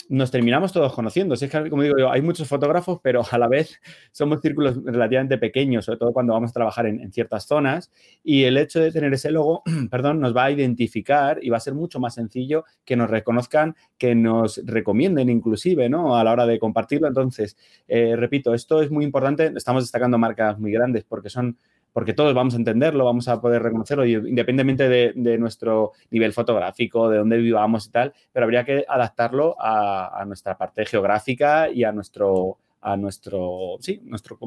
nos 0.09 0.31
terminamos 0.31 0.71
todos 0.71 0.93
conociendo. 0.93 1.33
es 1.33 1.41
que, 1.41 1.69
como 1.69 1.83
digo 1.83 2.09
hay 2.09 2.21
muchos 2.21 2.47
fotógrafos, 2.47 2.99
pero 3.01 3.23
a 3.29 3.37
la 3.37 3.47
vez 3.47 3.79
somos 4.11 4.41
círculos 4.41 4.81
relativamente 4.83 5.37
pequeños, 5.37 5.85
sobre 5.85 5.99
todo 5.99 6.13
cuando 6.13 6.33
vamos 6.33 6.51
a 6.51 6.53
trabajar 6.53 6.85
en, 6.87 7.11
ciertas 7.11 7.45
zonas. 7.45 7.91
Y 8.23 8.43
el 8.43 8.57
hecho 8.57 8.79
de 8.79 8.91
tener 8.91 9.13
ese 9.13 9.31
logo, 9.31 9.63
perdón, 9.91 10.19
nos 10.19 10.35
va 10.35 10.45
a 10.45 10.51
identificar 10.51 11.39
y 11.41 11.49
va 11.49 11.57
a 11.57 11.61
ser 11.61 11.73
mucho 11.73 11.99
más 11.99 12.15
sencillo 12.15 12.65
que 12.85 12.95
nos 12.95 13.09
reconozcan, 13.09 13.75
que 13.97 14.15
nos 14.15 14.61
recomienden 14.65 15.29
inclusive, 15.29 15.89
¿no? 15.89 16.17
A 16.17 16.23
la 16.23 16.31
hora 16.31 16.45
de 16.45 16.59
compartirlo. 16.59 17.07
Entonces, 17.07 17.57
eh, 17.87 18.15
repito, 18.15 18.53
esto 18.53 18.81
es 18.81 18.91
muy 18.91 19.03
importante. 19.03 19.51
Estamos 19.55 19.83
destacando 19.83 20.17
marcas 20.17 20.59
muy 20.59 20.71
grandes 20.71 21.03
porque 21.03 21.29
son 21.29 21.57
porque 21.97 22.13
todos 22.13 22.35
vamos 22.35 22.53
a 22.53 22.57
entenderlo, 22.57 23.05
vamos 23.05 23.27
a 23.27 23.41
poder 23.41 23.63
reconocerlo, 23.63 24.05
independientemente 24.05 24.87
de, 24.87 25.37
nuestro 25.39 25.93
nivel 26.11 26.31
fotográfico, 26.31 27.09
de 27.09 27.17
dónde 27.17 27.37
vivamos 27.37 27.87
y 27.87 27.89
tal, 27.89 28.13
pero 28.31 28.43
habría 28.43 28.63
que 28.63 28.85
adaptarlo 28.87 29.55
a, 29.57 30.23
nuestra 30.27 30.55
parte 30.55 30.85
geográfica 30.85 31.71
y 31.71 31.83
a 31.83 31.91
nuestro, 31.91 32.59
a 32.81 32.95
nuestro, 32.95 33.77
sí, 33.79 33.99
nuestra 34.03 34.37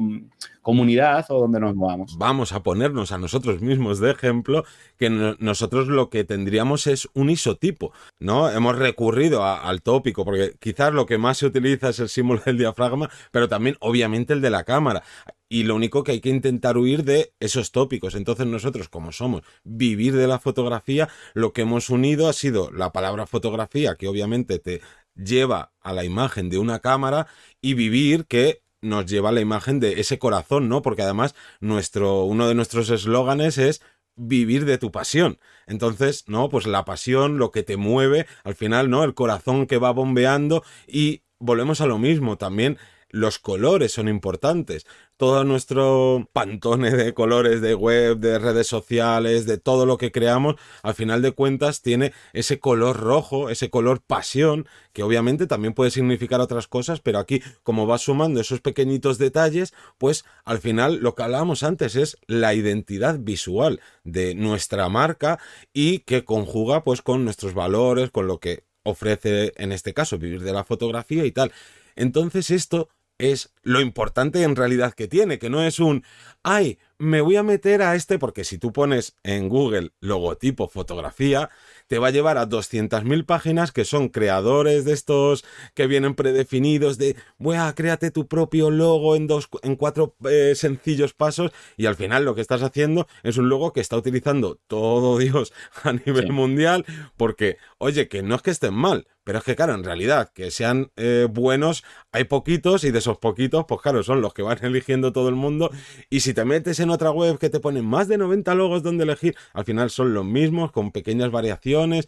comunidad 0.61 1.25
o 1.29 1.39
donde 1.39 1.59
nos 1.59 1.75
movamos. 1.75 2.17
Vamos 2.17 2.53
a 2.53 2.63
ponernos 2.63 3.11
a 3.11 3.17
nosotros 3.17 3.61
mismos 3.61 3.99
de 3.99 4.11
ejemplo 4.11 4.63
que 4.97 5.09
nosotros 5.39 5.87
lo 5.87 6.09
que 6.09 6.23
tendríamos 6.23 6.87
es 6.87 7.09
un 7.13 7.29
isotipo, 7.29 7.91
¿no? 8.19 8.49
Hemos 8.49 8.77
recurrido 8.77 9.45
al 9.45 9.81
tópico 9.81 10.25
porque 10.25 10.55
quizás 10.59 10.93
lo 10.93 11.05
que 11.05 11.17
más 11.17 11.37
se 11.37 11.47
utiliza 11.47 11.89
es 11.89 11.99
el 11.99 12.09
símbolo 12.09 12.41
del 12.45 12.57
diafragma, 12.57 13.09
pero 13.31 13.49
también 13.49 13.77
obviamente 13.79 14.33
el 14.33 14.41
de 14.41 14.49
la 14.49 14.63
cámara 14.63 15.03
y 15.51 15.63
lo 15.63 15.75
único 15.75 16.05
que 16.05 16.13
hay 16.13 16.21
que 16.21 16.29
intentar 16.29 16.77
huir 16.77 17.03
de 17.03 17.33
esos 17.41 17.73
tópicos. 17.73 18.15
Entonces 18.15 18.47
nosotros, 18.47 18.87
como 18.87 19.11
somos 19.11 19.41
vivir 19.65 20.15
de 20.15 20.25
la 20.25 20.39
fotografía, 20.39 21.09
lo 21.33 21.51
que 21.51 21.63
hemos 21.63 21.89
unido 21.89 22.29
ha 22.29 22.33
sido 22.33 22.71
la 22.71 22.93
palabra 22.93 23.27
fotografía, 23.27 23.95
que 23.95 24.07
obviamente 24.07 24.59
te 24.59 24.79
lleva 25.15 25.73
a 25.81 25.93
la 25.93 26.03
imagen 26.03 26.49
de 26.49 26.57
una 26.57 26.79
cámara, 26.79 27.27
y 27.61 27.73
vivir, 27.73 28.25
que 28.25 28.63
nos 28.81 29.05
lleva 29.05 29.29
a 29.29 29.31
la 29.31 29.41
imagen 29.41 29.79
de 29.79 29.99
ese 29.99 30.19
corazón, 30.19 30.67
¿no? 30.67 30.81
Porque 30.81 31.03
además 31.03 31.35
nuestro, 31.59 32.23
uno 32.23 32.47
de 32.47 32.55
nuestros 32.55 32.89
eslóganes 32.89 33.57
es 33.57 33.81
vivir 34.15 34.65
de 34.65 34.77
tu 34.77 34.91
pasión. 34.91 35.39
Entonces, 35.67 36.25
¿no? 36.27 36.49
Pues 36.49 36.67
la 36.67 36.85
pasión, 36.85 37.37
lo 37.37 37.51
que 37.51 37.63
te 37.63 37.77
mueve, 37.77 38.27
al 38.43 38.55
final, 38.55 38.89
¿no? 38.89 39.03
El 39.03 39.13
corazón 39.13 39.67
que 39.67 39.77
va 39.77 39.91
bombeando 39.91 40.63
y 40.87 41.23
volvemos 41.39 41.81
a 41.81 41.85
lo 41.85 41.97
mismo 41.97 42.37
también 42.37 42.77
los 43.11 43.39
colores 43.39 43.91
son 43.91 44.07
importantes. 44.07 44.85
Todo 45.17 45.43
nuestro 45.43 46.29
pantone 46.33 46.91
de 46.91 47.13
colores 47.13 47.61
de 47.61 47.75
web, 47.75 48.17
de 48.17 48.39
redes 48.39 48.67
sociales, 48.67 49.45
de 49.45 49.59
todo 49.59 49.85
lo 49.85 49.97
que 49.97 50.11
creamos, 50.11 50.55
al 50.81 50.95
final 50.95 51.21
de 51.21 51.33
cuentas 51.33 51.81
tiene 51.81 52.13
ese 52.33 52.59
color 52.59 52.97
rojo, 52.97 53.49
ese 53.49 53.69
color 53.69 54.01
pasión, 54.01 54.67
que 54.93 55.03
obviamente 55.03 55.45
también 55.45 55.73
puede 55.73 55.91
significar 55.91 56.41
otras 56.41 56.67
cosas, 56.67 57.01
pero 57.01 57.19
aquí 57.19 57.41
como 57.63 57.85
va 57.85 57.97
sumando 57.97 58.41
esos 58.41 58.61
pequeñitos 58.61 59.17
detalles, 59.19 59.73
pues 59.97 60.25
al 60.43 60.59
final 60.59 60.97
lo 61.01 61.13
que 61.13 61.23
hablábamos 61.23 61.63
antes 61.63 61.95
es 61.95 62.17
la 62.25 62.55
identidad 62.55 63.19
visual 63.19 63.79
de 64.03 64.33
nuestra 64.33 64.89
marca 64.89 65.39
y 65.71 65.99
que 65.99 66.25
conjuga 66.25 66.83
pues 66.83 67.01
con 67.01 67.23
nuestros 67.25 67.53
valores, 67.53 68.09
con 68.09 68.25
lo 68.25 68.39
que 68.39 68.63
ofrece 68.83 69.53
en 69.57 69.71
este 69.71 69.93
caso 69.93 70.17
vivir 70.17 70.41
de 70.41 70.53
la 70.53 70.63
fotografía 70.63 71.25
y 71.25 71.31
tal. 71.31 71.51
Entonces 71.95 72.49
esto 72.49 72.89
es 73.21 73.53
lo 73.61 73.81
importante 73.81 74.41
en 74.41 74.55
realidad 74.55 74.93
que 74.93 75.07
tiene, 75.07 75.37
que 75.37 75.49
no 75.49 75.61
es 75.63 75.79
un, 75.79 76.03
ay, 76.41 76.79
me 76.97 77.21
voy 77.21 77.35
a 77.35 77.43
meter 77.43 77.81
a 77.81 77.95
este, 77.95 78.19
porque 78.19 78.43
si 78.43 78.57
tú 78.57 78.71
pones 78.73 79.15
en 79.23 79.49
Google 79.49 79.91
logotipo 80.01 80.67
fotografía, 80.67 81.49
te 81.87 81.97
va 81.97 82.07
a 82.07 82.11
llevar 82.11 82.37
a 82.37 82.47
200.000 82.47 83.25
páginas 83.25 83.71
que 83.71 83.85
son 83.85 84.09
creadores 84.09 84.85
de 84.85 84.93
estos 84.93 85.43
que 85.73 85.87
vienen 85.87 86.15
predefinidos 86.15 86.97
de, 86.97 87.15
a 87.57 87.73
créate 87.73 88.11
tu 88.11 88.27
propio 88.27 88.69
logo 88.69 89.15
en, 89.15 89.27
dos, 89.27 89.49
en 89.63 89.75
cuatro 89.75 90.15
eh, 90.29 90.53
sencillos 90.55 91.13
pasos 91.13 91.51
y 91.75 91.87
al 91.87 91.95
final 91.95 92.23
lo 92.23 92.35
que 92.35 92.41
estás 92.41 92.61
haciendo 92.61 93.07
es 93.23 93.37
un 93.37 93.49
logo 93.49 93.73
que 93.73 93.81
está 93.81 93.97
utilizando 93.97 94.59
todo 94.67 95.17
Dios 95.19 95.53
a 95.83 95.93
nivel 95.93 96.31
mundial 96.31 96.85
porque, 97.17 97.57
oye, 97.77 98.07
que 98.07 98.21
no 98.21 98.35
es 98.35 98.41
que 98.41 98.51
estén 98.51 98.73
mal, 98.73 99.07
pero 99.23 99.39
es 99.39 99.43
que, 99.43 99.55
claro, 99.55 99.75
en 99.75 99.83
realidad, 99.83 100.31
que 100.33 100.49
sean 100.51 100.91
eh, 100.95 101.27
buenos, 101.29 101.83
hay 102.11 102.23
poquitos 102.23 102.83
y 102.83 102.91
de 102.91 102.99
esos 102.99 103.17
poquitos, 103.17 103.65
pues 103.67 103.81
claro, 103.81 104.03
son 104.03 104.21
los 104.21 104.33
que 104.33 104.41
van 104.41 104.57
eligiendo 104.65 105.13
todo 105.13 105.29
el 105.29 105.35
mundo. 105.35 105.71
Y 106.09 106.21
si 106.21 106.33
te 106.33 106.45
metes 106.45 106.79
en 106.79 106.89
otra 106.89 107.11
web 107.11 107.37
que 107.37 107.49
te 107.49 107.59
ponen 107.59 107.85
más 107.85 108.07
de 108.07 108.17
90 108.17 108.55
logos 108.55 108.83
donde 108.83 109.03
elegir, 109.03 109.35
al 109.53 109.65
final 109.65 109.89
son 109.89 110.13
los 110.13 110.25
mismos, 110.25 110.71
con 110.71 110.91
pequeñas 110.91 111.31
variaciones 111.31 112.07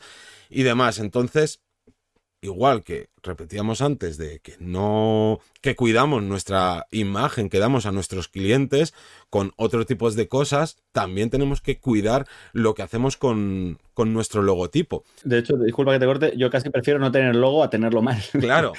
y 0.49 0.63
demás. 0.63 0.99
Entonces, 0.99 1.61
igual 2.43 2.83
que 2.83 3.07
repetíamos 3.23 3.81
antes 3.81 4.17
de 4.17 4.39
que 4.39 4.55
no 4.59 5.39
que 5.61 5.75
cuidamos 5.75 6.21
nuestra 6.21 6.85
imagen 6.91 7.49
que 7.49 7.57
damos 7.57 7.85
a 7.85 7.91
nuestros 7.93 8.27
clientes 8.27 8.93
con 9.29 9.53
otros 9.55 9.85
tipos 9.85 10.15
de 10.15 10.27
cosas, 10.27 10.77
también 10.91 11.29
tenemos 11.29 11.61
que 11.61 11.79
cuidar 11.79 12.27
lo 12.51 12.75
que 12.75 12.81
hacemos 12.81 13.15
con, 13.15 13.79
con 13.93 14.13
nuestro 14.13 14.41
logotipo. 14.41 15.05
De 15.23 15.39
hecho, 15.39 15.55
disculpa 15.55 15.93
que 15.93 15.99
te 15.99 16.05
corte, 16.05 16.33
yo 16.35 16.49
casi 16.49 16.69
prefiero 16.69 16.99
no 16.99 17.11
tener 17.11 17.35
logo 17.35 17.63
a 17.63 17.69
tenerlo 17.69 18.01
mal. 18.01 18.21
Claro. 18.43 18.73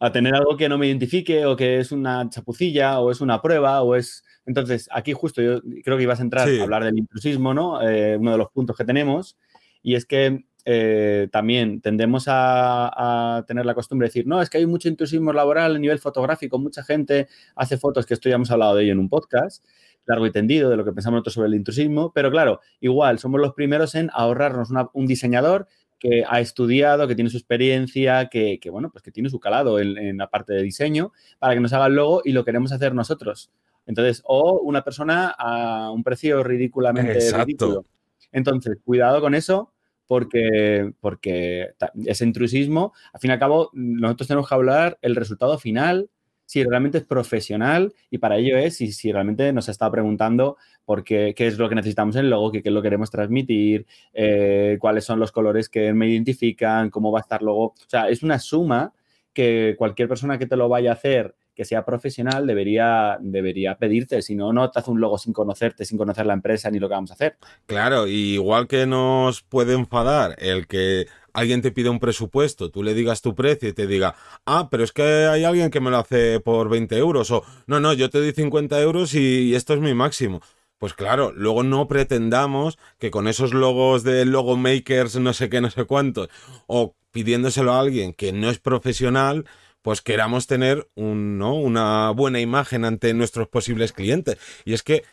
a 0.00 0.10
tener 0.10 0.34
algo 0.34 0.56
que 0.56 0.68
no 0.68 0.76
me 0.76 0.88
identifique 0.88 1.46
o 1.46 1.54
que 1.54 1.78
es 1.78 1.92
una 1.92 2.28
chapucilla 2.28 2.98
o 2.98 3.12
es 3.12 3.20
una 3.20 3.40
prueba 3.40 3.82
o 3.82 3.94
es... 3.94 4.24
Entonces, 4.46 4.88
aquí 4.92 5.12
justo 5.12 5.40
yo 5.42 5.60
creo 5.84 5.96
que 5.96 6.02
ibas 6.02 6.18
a 6.18 6.24
entrar 6.24 6.48
a 6.48 6.62
hablar 6.62 6.82
del 6.82 6.98
intrusismo, 6.98 7.54
¿no? 7.54 7.80
Eh, 7.88 8.16
uno 8.16 8.32
de 8.32 8.38
los 8.38 8.50
puntos 8.50 8.76
que 8.76 8.84
tenemos. 8.84 9.36
Y 9.80 9.94
es 9.94 10.06
que 10.06 10.44
eh, 10.64 11.28
también 11.30 11.80
tendemos 11.80 12.24
a, 12.26 13.44
tener 13.46 13.66
la 13.66 13.74
costumbre 13.74 14.06
de 14.06 14.08
decir, 14.10 14.26
no, 14.26 14.42
es 14.42 14.50
que 14.50 14.58
hay 14.58 14.66
mucho 14.66 14.88
intrusismo 14.88 15.32
laboral 15.32 15.76
a 15.76 15.78
nivel 15.78 15.98
fotográfico, 15.98 16.58
mucha 16.58 16.82
gente 16.82 17.28
hace 17.56 17.76
fotos, 17.76 18.06
que 18.06 18.14
esto 18.14 18.28
ya 18.28 18.34
hemos 18.34 18.50
hablado 18.50 18.74
de 18.76 18.84
ello 18.84 18.92
en 18.92 18.98
un 18.98 19.08
podcast, 19.08 19.64
largo 20.06 20.26
y 20.26 20.32
tendido, 20.32 20.70
de 20.70 20.76
lo 20.76 20.84
que 20.84 20.92
pensamos 20.92 21.16
nosotros 21.16 21.34
sobre 21.34 21.48
el 21.48 21.54
intrusismo, 21.54 22.12
pero 22.12 22.30
claro, 22.30 22.60
igual, 22.80 23.18
somos 23.18 23.40
los 23.40 23.54
primeros 23.54 23.94
en 23.94 24.10
ahorrarnos 24.12 24.70
un 24.92 25.06
diseñador 25.06 25.68
que 26.00 26.24
ha 26.26 26.40
estudiado, 26.40 27.06
que 27.06 27.14
tiene 27.14 27.30
su 27.30 27.36
experiencia, 27.36 28.28
que, 28.28 28.58
bueno, 28.70 28.90
pues 28.90 29.02
que 29.02 29.12
tiene 29.12 29.28
su 29.28 29.38
calado 29.38 29.78
en, 29.78 30.16
la 30.16 30.28
parte 30.28 30.54
de 30.54 30.62
diseño, 30.62 31.12
para 31.38 31.54
que 31.54 31.60
nos 31.60 31.72
haga 31.74 31.86
el 31.86 31.94
logo 31.94 32.22
y 32.24 32.32
lo 32.32 32.44
queremos 32.44 32.72
hacer 32.72 32.94
nosotros. 32.94 33.50
Entonces, 33.86 34.22
o 34.24 34.60
una 34.60 34.82
persona 34.82 35.34
a 35.38 35.90
un 35.90 36.02
precio 36.02 36.42
ridículamente 36.42 37.18
ridículo. 37.32 37.84
Entonces, 38.32 38.78
cuidado 38.84 39.20
con 39.20 39.34
eso, 39.34 39.72
porque, 40.10 40.90
porque 40.98 41.68
ese 42.04 42.24
intrusismo, 42.24 42.92
al 43.12 43.20
fin 43.20 43.30
y 43.30 43.32
al 43.34 43.38
cabo, 43.38 43.70
nosotros 43.74 44.26
tenemos 44.26 44.48
que 44.48 44.54
hablar 44.56 44.98
el 45.02 45.14
resultado 45.14 45.56
final, 45.56 46.10
si 46.46 46.64
realmente 46.64 46.98
es 46.98 47.04
profesional 47.04 47.94
y 48.10 48.18
para 48.18 48.36
ello 48.36 48.58
es 48.58 48.76
si, 48.76 48.90
si 48.90 49.12
realmente 49.12 49.52
nos 49.52 49.68
está 49.68 49.88
preguntando 49.88 50.56
por 50.84 51.04
qué, 51.04 51.32
qué 51.36 51.46
es 51.46 51.58
lo 51.58 51.68
que 51.68 51.76
necesitamos 51.76 52.16
en 52.16 52.24
el 52.24 52.30
logo, 52.30 52.50
qué, 52.50 52.60
es 52.64 52.72
lo 52.72 52.82
que 52.82 52.86
queremos 52.86 53.08
transmitir, 53.08 53.86
eh, 54.12 54.78
cuáles 54.80 55.04
son 55.04 55.20
los 55.20 55.30
colores 55.30 55.68
que 55.68 55.92
me 55.92 56.08
identifican, 56.08 56.90
cómo 56.90 57.12
va 57.12 57.20
a 57.20 57.22
estar 57.22 57.40
luego. 57.40 57.66
O 57.66 57.74
sea, 57.86 58.08
es 58.08 58.24
una 58.24 58.40
suma 58.40 58.92
que 59.32 59.76
cualquier 59.78 60.08
persona 60.08 60.38
que 60.38 60.46
te 60.46 60.56
lo 60.56 60.68
vaya 60.68 60.90
a 60.90 60.94
hacer 60.94 61.36
que 61.60 61.66
sea 61.66 61.84
profesional 61.84 62.46
debería, 62.46 63.18
debería 63.20 63.76
pedirte, 63.76 64.22
si 64.22 64.34
no, 64.34 64.50
no 64.50 64.70
te 64.70 64.78
hace 64.78 64.90
un 64.90 64.98
logo 64.98 65.18
sin 65.18 65.34
conocerte, 65.34 65.84
sin 65.84 65.98
conocer 65.98 66.24
la 66.24 66.32
empresa 66.32 66.70
ni 66.70 66.78
lo 66.78 66.88
que 66.88 66.94
vamos 66.94 67.10
a 67.10 67.14
hacer. 67.14 67.36
Claro, 67.66 68.06
igual 68.06 68.66
que 68.66 68.86
nos 68.86 69.42
puede 69.42 69.74
enfadar 69.74 70.36
el 70.38 70.66
que 70.66 71.06
alguien 71.34 71.60
te 71.60 71.70
pide 71.70 71.90
un 71.90 72.00
presupuesto, 72.00 72.70
tú 72.70 72.82
le 72.82 72.94
digas 72.94 73.20
tu 73.20 73.34
precio 73.34 73.68
y 73.68 73.74
te 73.74 73.86
diga, 73.86 74.14
ah, 74.46 74.68
pero 74.70 74.84
es 74.84 74.92
que 74.92 75.02
hay 75.02 75.44
alguien 75.44 75.68
que 75.68 75.80
me 75.80 75.90
lo 75.90 75.98
hace 75.98 76.40
por 76.40 76.70
20 76.70 76.96
euros, 76.96 77.30
o 77.30 77.44
no, 77.66 77.78
no, 77.78 77.92
yo 77.92 78.08
te 78.08 78.20
doy 78.20 78.32
50 78.32 78.80
euros 78.80 79.12
y 79.12 79.54
esto 79.54 79.74
es 79.74 79.80
mi 79.80 79.92
máximo. 79.92 80.40
Pues 80.78 80.94
claro, 80.94 81.30
luego 81.36 81.62
no 81.62 81.88
pretendamos 81.88 82.78
que 82.98 83.10
con 83.10 83.28
esos 83.28 83.52
logos 83.52 84.02
de 84.02 84.24
logo 84.24 84.56
makers 84.56 85.16
no 85.16 85.34
sé 85.34 85.50
qué, 85.50 85.60
no 85.60 85.68
sé 85.68 85.84
cuántos, 85.84 86.30
o 86.66 86.94
pidiéndoselo 87.10 87.74
a 87.74 87.80
alguien 87.80 88.14
que 88.14 88.32
no 88.32 88.48
es 88.48 88.60
profesional, 88.60 89.44
pues 89.82 90.00
queramos 90.02 90.46
tener 90.46 90.88
una 90.94 92.10
buena 92.10 92.40
imagen 92.40 92.84
ante 92.84 93.14
nuestros 93.14 93.48
posibles 93.48 93.92
clientes. 93.92 94.38
Y 94.64 94.74
es 94.74 94.82
que 94.82 95.04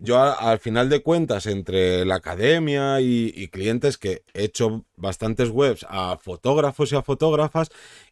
yo 0.00 0.20
al 0.22 0.58
final 0.60 0.88
de 0.88 1.02
cuentas, 1.02 1.46
entre 1.46 2.04
la 2.04 2.16
academia 2.16 3.00
y, 3.00 3.48
clientes 3.48 3.98
que 3.98 4.22
he 4.32 4.44
hecho 4.44 4.84
bastantes 4.96 5.50
webs 5.50 5.84
a 5.88 6.18
fotógrafos 6.18 6.92
y 6.92 6.96
a 6.96 7.02
fotógrafas, 7.02 7.70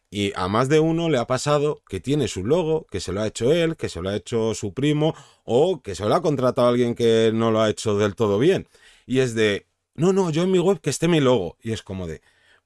y 0.09 0.33
a 0.35 0.47
más 0.47 0.69
de 0.69 0.79
uno 0.79 1.09
le 1.09 1.17
ha 1.17 1.27
pasado 1.27 1.81
que 1.87 1.99
tiene 1.99 2.27
su 2.27 2.45
logo, 2.45 2.85
que 2.89 2.99
se 2.99 3.11
lo 3.11 3.21
ha 3.21 3.27
hecho 3.27 3.51
él, 3.51 3.75
que 3.75 3.89
se 3.89 4.01
lo 4.01 4.09
ha 4.09 4.15
hecho 4.15 4.53
su 4.53 4.73
primo, 4.73 5.15
o 5.43 5.81
que 5.81 5.95
se 5.95 6.05
lo 6.05 6.15
ha 6.15 6.21
contratado 6.21 6.67
a 6.67 6.71
alguien 6.71 6.95
que 6.95 7.31
no 7.33 7.51
lo 7.51 7.61
ha 7.61 7.69
hecho 7.69 7.97
del 7.97 8.15
todo 8.15 8.39
bien. 8.39 8.67
Y 9.05 9.19
es 9.19 9.35
de, 9.35 9.67
no, 9.95 10.13
no, 10.13 10.29
yo 10.29 10.43
en 10.43 10.51
mi 10.51 10.59
web 10.59 10.79
que 10.81 10.89
esté 10.89 11.07
mi 11.07 11.19
logo. 11.19 11.57
Y 11.61 11.71
es 11.71 11.81
como 11.83 12.07
de, 12.07 12.21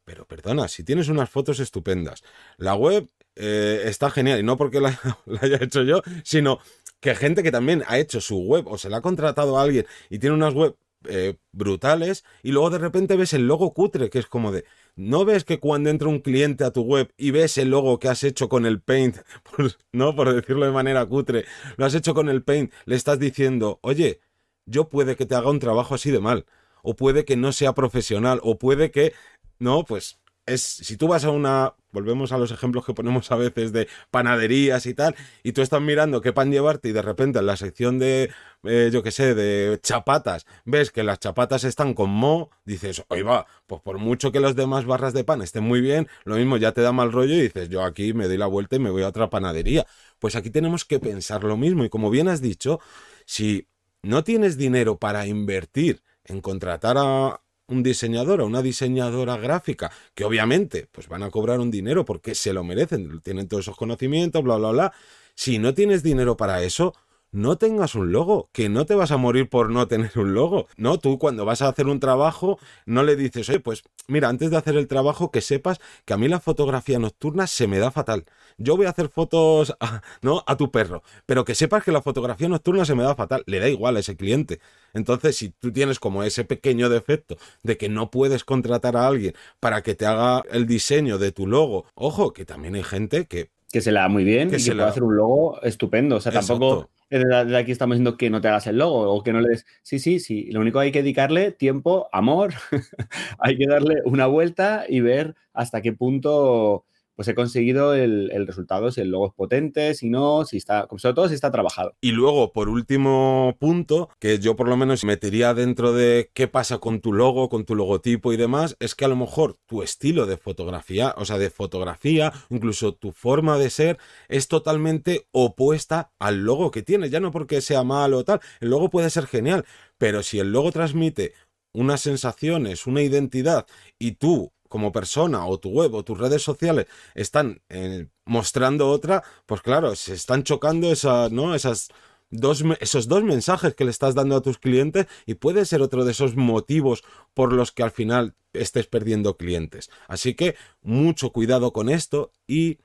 pero 0.05 0.25
perdona, 0.27 0.67
si 0.67 0.83
tienes 0.83 1.07
unas 1.09 1.29
fotos 1.29 1.59
estupendas, 1.59 2.23
la 2.57 2.75
web 2.75 3.09
eh, 3.35 3.83
está 3.85 4.09
genial, 4.09 4.39
y 4.39 4.43
no 4.43 4.57
porque 4.57 4.79
la, 4.81 4.99
haya 5.41 5.57
hecho 5.61 5.83
yo, 5.83 6.01
sino 6.23 6.59
que 6.99 7.15
gente 7.15 7.43
que 7.43 7.51
también 7.51 7.83
ha 7.87 7.97
hecho 7.97 8.21
su 8.21 8.39
web 8.39 8.67
o 8.67 8.77
se 8.77 8.89
la 8.89 8.97
ha 8.97 9.01
contratado 9.01 9.57
a 9.57 9.63
alguien 9.63 9.85
y 10.09 10.19
tiene 10.19 10.35
unas 10.35 10.53
web 10.53 10.75
eh, 11.05 11.37
brutales 11.51 12.23
y 12.43 12.51
luego 12.51 12.69
de 12.69 12.77
repente 12.77 13.15
ves 13.15 13.33
el 13.33 13.47
logo 13.47 13.73
cutre, 13.73 14.11
que 14.11 14.19
es 14.19 14.27
como 14.27 14.51
de, 14.51 14.65
¿no 14.95 15.25
ves 15.25 15.43
que 15.43 15.59
cuando 15.59 15.89
entra 15.89 16.07
un 16.07 16.19
cliente 16.19 16.63
a 16.63 16.71
tu 16.71 16.83
web 16.83 17.11
y 17.17 17.31
ves 17.31 17.57
el 17.57 17.69
logo 17.69 17.97
que 17.97 18.07
has 18.07 18.23
hecho 18.23 18.49
con 18.49 18.67
el 18.67 18.81
Paint, 18.81 19.17
pues, 19.55 19.79
no, 19.91 20.15
por 20.15 20.31
decirlo 20.33 20.65
de 20.65 20.71
manera 20.71 21.05
cutre, 21.07 21.45
lo 21.77 21.85
has 21.85 21.95
hecho 21.95 22.13
con 22.13 22.29
el 22.29 22.43
Paint, 22.43 22.71
le 22.85 22.95
estás 22.95 23.17
diciendo, 23.17 23.79
oye, 23.81 24.19
yo 24.67 24.89
puede 24.89 25.15
que 25.15 25.25
te 25.25 25.33
haga 25.33 25.49
un 25.49 25.59
trabajo 25.59 25.95
así 25.95 26.11
de 26.11 26.19
mal, 26.19 26.45
o 26.83 26.95
puede 26.95 27.25
que 27.25 27.35
no 27.35 27.51
sea 27.51 27.73
profesional, 27.73 28.39
o 28.43 28.59
puede 28.59 28.91
que, 28.91 29.13
no, 29.61 29.85
pues 29.85 30.19
es, 30.45 30.61
si 30.61 30.97
tú 30.97 31.07
vas 31.07 31.23
a 31.23 31.29
una, 31.29 31.75
volvemos 31.91 32.31
a 32.31 32.37
los 32.37 32.51
ejemplos 32.51 32.85
que 32.85 32.93
ponemos 32.93 33.31
a 33.31 33.35
veces 33.35 33.71
de 33.71 33.87
panaderías 34.09 34.85
y 34.87 34.93
tal, 34.93 35.15
y 35.43 35.51
tú 35.51 35.61
estás 35.61 35.81
mirando 35.81 36.21
qué 36.21 36.33
pan 36.33 36.51
llevarte 36.51 36.89
y 36.89 36.91
de 36.91 37.01
repente 37.01 37.39
en 37.39 37.45
la 37.45 37.57
sección 37.57 37.99
de, 37.99 38.31
eh, 38.63 38.89
yo 38.91 39.03
qué 39.03 39.11
sé, 39.11 39.35
de 39.35 39.79
chapatas, 39.81 40.45
ves 40.65 40.91
que 40.91 41.03
las 41.03 41.19
chapatas 41.19 41.63
están 41.63 41.93
con 41.93 42.09
mo, 42.09 42.49
dices, 42.65 43.03
oye 43.09 43.23
va, 43.23 43.45
pues 43.67 43.81
por 43.81 43.99
mucho 43.99 44.31
que 44.31 44.39
los 44.39 44.55
demás 44.55 44.85
barras 44.85 45.13
de 45.13 45.23
pan 45.23 45.41
estén 45.41 45.63
muy 45.63 45.79
bien, 45.79 46.07
lo 46.23 46.35
mismo 46.35 46.57
ya 46.57 46.71
te 46.71 46.81
da 46.81 46.91
mal 46.91 47.11
rollo 47.11 47.35
y 47.35 47.41
dices, 47.41 47.69
yo 47.69 47.83
aquí 47.83 48.13
me 48.13 48.27
doy 48.27 48.37
la 48.37 48.47
vuelta 48.47 48.75
y 48.75 48.79
me 48.79 48.89
voy 48.89 49.03
a 49.03 49.09
otra 49.09 49.29
panadería. 49.29 49.85
Pues 50.19 50.35
aquí 50.35 50.49
tenemos 50.49 50.85
que 50.85 50.99
pensar 50.99 51.43
lo 51.43 51.57
mismo 51.57 51.83
y 51.85 51.89
como 51.89 52.09
bien 52.09 52.27
has 52.27 52.41
dicho, 52.41 52.79
si 53.25 53.67
no 54.01 54.23
tienes 54.23 54.57
dinero 54.57 54.97
para 54.97 55.27
invertir 55.27 56.01
en 56.25 56.41
contratar 56.41 56.97
a 56.97 57.40
un 57.71 57.83
diseñador 57.83 58.41
o 58.41 58.45
una 58.45 58.61
diseñadora 58.61 59.37
gráfica, 59.37 59.91
que 60.13 60.23
obviamente 60.23 60.87
pues 60.91 61.07
van 61.07 61.23
a 61.23 61.31
cobrar 61.31 61.59
un 61.59 61.71
dinero 61.71 62.05
porque 62.05 62.35
se 62.35 62.53
lo 62.53 62.63
merecen, 62.63 63.21
tienen 63.21 63.47
todos 63.47 63.65
esos 63.65 63.77
conocimientos, 63.77 64.43
bla, 64.43 64.57
bla, 64.57 64.71
bla. 64.71 64.93
Si 65.35 65.59
no 65.59 65.73
tienes 65.73 66.03
dinero 66.03 66.37
para 66.37 66.61
eso, 66.63 66.93
no 67.31 67.57
tengas 67.57 67.95
un 67.95 68.11
logo, 68.11 68.49
que 68.51 68.69
no 68.69 68.85
te 68.85 68.95
vas 68.95 69.11
a 69.11 69.17
morir 69.17 69.49
por 69.49 69.69
no 69.69 69.87
tener 69.87 70.11
un 70.15 70.33
logo. 70.33 70.67
No, 70.77 70.99
tú 70.99 71.17
cuando 71.17 71.45
vas 71.45 71.61
a 71.61 71.69
hacer 71.69 71.87
un 71.87 71.99
trabajo 71.99 72.59
no 72.85 73.03
le 73.03 73.15
dices, 73.15 73.49
oye, 73.49 73.59
pues 73.59 73.83
mira, 74.07 74.29
antes 74.29 74.51
de 74.51 74.57
hacer 74.57 74.75
el 74.75 74.87
trabajo 74.87 75.31
que 75.31 75.41
sepas 75.41 75.79
que 76.05 76.13
a 76.13 76.17
mí 76.17 76.27
la 76.27 76.39
fotografía 76.39 76.99
nocturna 76.99 77.47
se 77.47 77.67
me 77.67 77.79
da 77.79 77.91
fatal. 77.91 78.25
Yo 78.57 78.75
voy 78.77 78.85
a 78.85 78.89
hacer 78.89 79.09
fotos, 79.09 79.75
a, 79.79 80.01
¿no? 80.21 80.43
A 80.45 80.57
tu 80.57 80.71
perro, 80.71 81.03
pero 81.25 81.45
que 81.45 81.55
sepas 81.55 81.83
que 81.83 81.91
la 81.91 82.01
fotografía 82.01 82.49
nocturna 82.49 82.85
se 82.85 82.95
me 82.95 83.03
da 83.03 83.15
fatal. 83.15 83.43
Le 83.45 83.59
da 83.59 83.69
igual 83.69 83.97
a 83.97 83.99
ese 84.01 84.15
cliente. 84.15 84.59
Entonces, 84.93 85.37
si 85.37 85.49
tú 85.49 85.71
tienes 85.71 85.99
como 85.99 86.23
ese 86.23 86.43
pequeño 86.43 86.89
defecto 86.89 87.37
de 87.63 87.77
que 87.77 87.89
no 87.89 88.11
puedes 88.11 88.43
contratar 88.43 88.97
a 88.97 89.07
alguien 89.07 89.33
para 89.59 89.81
que 89.83 89.95
te 89.95 90.05
haga 90.05 90.43
el 90.51 90.65
diseño 90.67 91.17
de 91.17 91.31
tu 91.31 91.47
logo, 91.47 91.85
ojo, 91.95 92.33
que 92.33 92.45
también 92.45 92.75
hay 92.75 92.83
gente 92.83 93.25
que 93.25 93.49
que 93.71 93.81
se 93.81 93.91
le 93.91 93.99
da 93.99 94.09
muy 94.09 94.23
bien 94.23 94.49
y 94.49 94.63
que 94.63 94.71
puede 94.71 94.83
hacer 94.83 95.03
un 95.03 95.15
logo 95.15 95.61
estupendo. 95.63 96.17
O 96.17 96.21
sea, 96.21 96.31
tampoco 96.31 96.89
de 97.09 97.57
aquí 97.57 97.71
estamos 97.71 97.95
diciendo 97.95 98.17
que 98.17 98.29
no 98.29 98.39
te 98.39 98.47
hagas 98.47 98.67
el 98.67 98.77
logo 98.77 99.11
o 99.11 99.21
que 99.23 99.33
no 99.33 99.41
le 99.41 99.49
des. 99.49 99.65
Sí, 99.81 99.99
sí, 99.99 100.19
sí. 100.19 100.49
Lo 100.51 100.61
único 100.61 100.79
que 100.79 100.85
hay 100.85 100.91
que 100.91 101.03
dedicarle 101.03 101.51
tiempo, 101.51 102.07
amor, 102.11 102.53
hay 103.39 103.57
que 103.57 103.67
darle 103.67 104.01
una 104.05 104.27
vuelta 104.27 104.85
y 104.87 105.01
ver 105.01 105.35
hasta 105.53 105.81
qué 105.81 105.91
punto 105.91 106.85
pues 107.15 107.27
he 107.27 107.35
conseguido 107.35 107.93
el, 107.93 108.29
resultado, 108.47 108.91
si 108.91 109.01
el 109.01 109.09
logo 109.09 109.27
es 109.27 109.33
potente, 109.33 109.93
si 109.93 110.09
no, 110.09 110.45
si 110.45 110.57
está, 110.57 110.87
sobre 110.97 111.13
todo 111.13 111.27
si 111.27 111.35
está 111.35 111.51
trabajado. 111.51 111.95
Y 112.01 112.11
luego, 112.11 112.51
por 112.51 112.69
último 112.69 113.55
punto, 113.59 114.09
que 114.19 114.39
yo 114.39 114.55
por 114.55 114.67
lo 114.67 114.77
menos 114.77 115.03
metería 115.03 115.53
dentro 115.53 115.93
de 115.93 116.31
qué 116.33 116.47
pasa 116.47 116.79
con 116.79 117.01
tu 117.01 117.13
logo, 117.13 117.49
con 117.49 117.65
tu 117.65 117.75
logotipo 117.75 118.33
y 118.33 118.37
demás, 118.37 118.75
es 118.79 118.95
que 118.95 119.05
a 119.05 119.09
lo 119.09 119.15
mejor 119.15 119.57
tu 119.65 119.83
estilo 119.83 120.25
de 120.25 120.37
fotografía, 120.37 121.13
o 121.17 121.25
sea, 121.25 121.37
de 121.37 121.49
fotografía, 121.49 122.33
incluso 122.49 122.93
tu 122.93 123.11
forma 123.11 123.57
de 123.57 123.69
ser, 123.69 123.97
es 124.27 124.47
totalmente 124.47 125.27
opuesta 125.31 126.11
al 126.19 126.43
logo 126.43 126.71
que 126.71 126.81
tienes, 126.81 127.11
ya 127.11 127.19
no 127.19 127.31
porque 127.31 127.61
sea 127.61 127.83
malo 127.83 128.19
o 128.19 128.23
tal, 128.23 128.39
el 128.59 128.69
logo 128.69 128.89
puede 128.89 129.09
ser 129.09 129.27
genial, 129.27 129.65
pero 129.97 130.23
si 130.23 130.39
el 130.39 130.51
logo 130.51 130.71
transmite 130.71 131.33
unas 131.73 132.01
sensaciones, 132.01 132.87
una 132.87 133.01
identidad 133.01 133.65
y 133.97 134.13
tú 134.13 134.51
como 134.71 134.91
persona 134.91 135.45
o 135.45 135.59
tu 135.59 135.69
web 135.69 135.93
o 135.93 136.03
tus 136.03 136.17
redes 136.17 136.41
sociales 136.41 136.87
están 137.13 137.61
eh, 137.69 138.07
mostrando 138.25 138.89
otra, 138.89 139.21
pues 139.45 139.61
claro, 139.61 139.95
se 139.95 140.13
están 140.13 140.43
chocando 140.43 140.91
esa, 140.91 141.27
¿no? 141.29 141.53
Esas 141.53 141.89
dos, 142.29 142.63
esos 142.79 143.09
dos 143.09 143.23
mensajes 143.23 143.75
que 143.75 143.83
le 143.83 143.91
estás 143.91 144.15
dando 144.15 144.37
a 144.37 144.41
tus 144.41 144.57
clientes 144.57 145.07
y 145.25 145.33
puede 145.35 145.65
ser 145.65 145.81
otro 145.81 146.05
de 146.05 146.13
esos 146.13 146.37
motivos 146.37 147.03
por 147.33 147.51
los 147.51 147.73
que 147.73 147.83
al 147.83 147.91
final 147.91 148.33
estés 148.53 148.87
perdiendo 148.87 149.35
clientes. 149.35 149.89
Así 150.07 150.33
que 150.35 150.55
mucho 150.81 151.31
cuidado 151.31 151.73
con 151.73 151.89
esto 151.89 152.31
y 152.47 152.79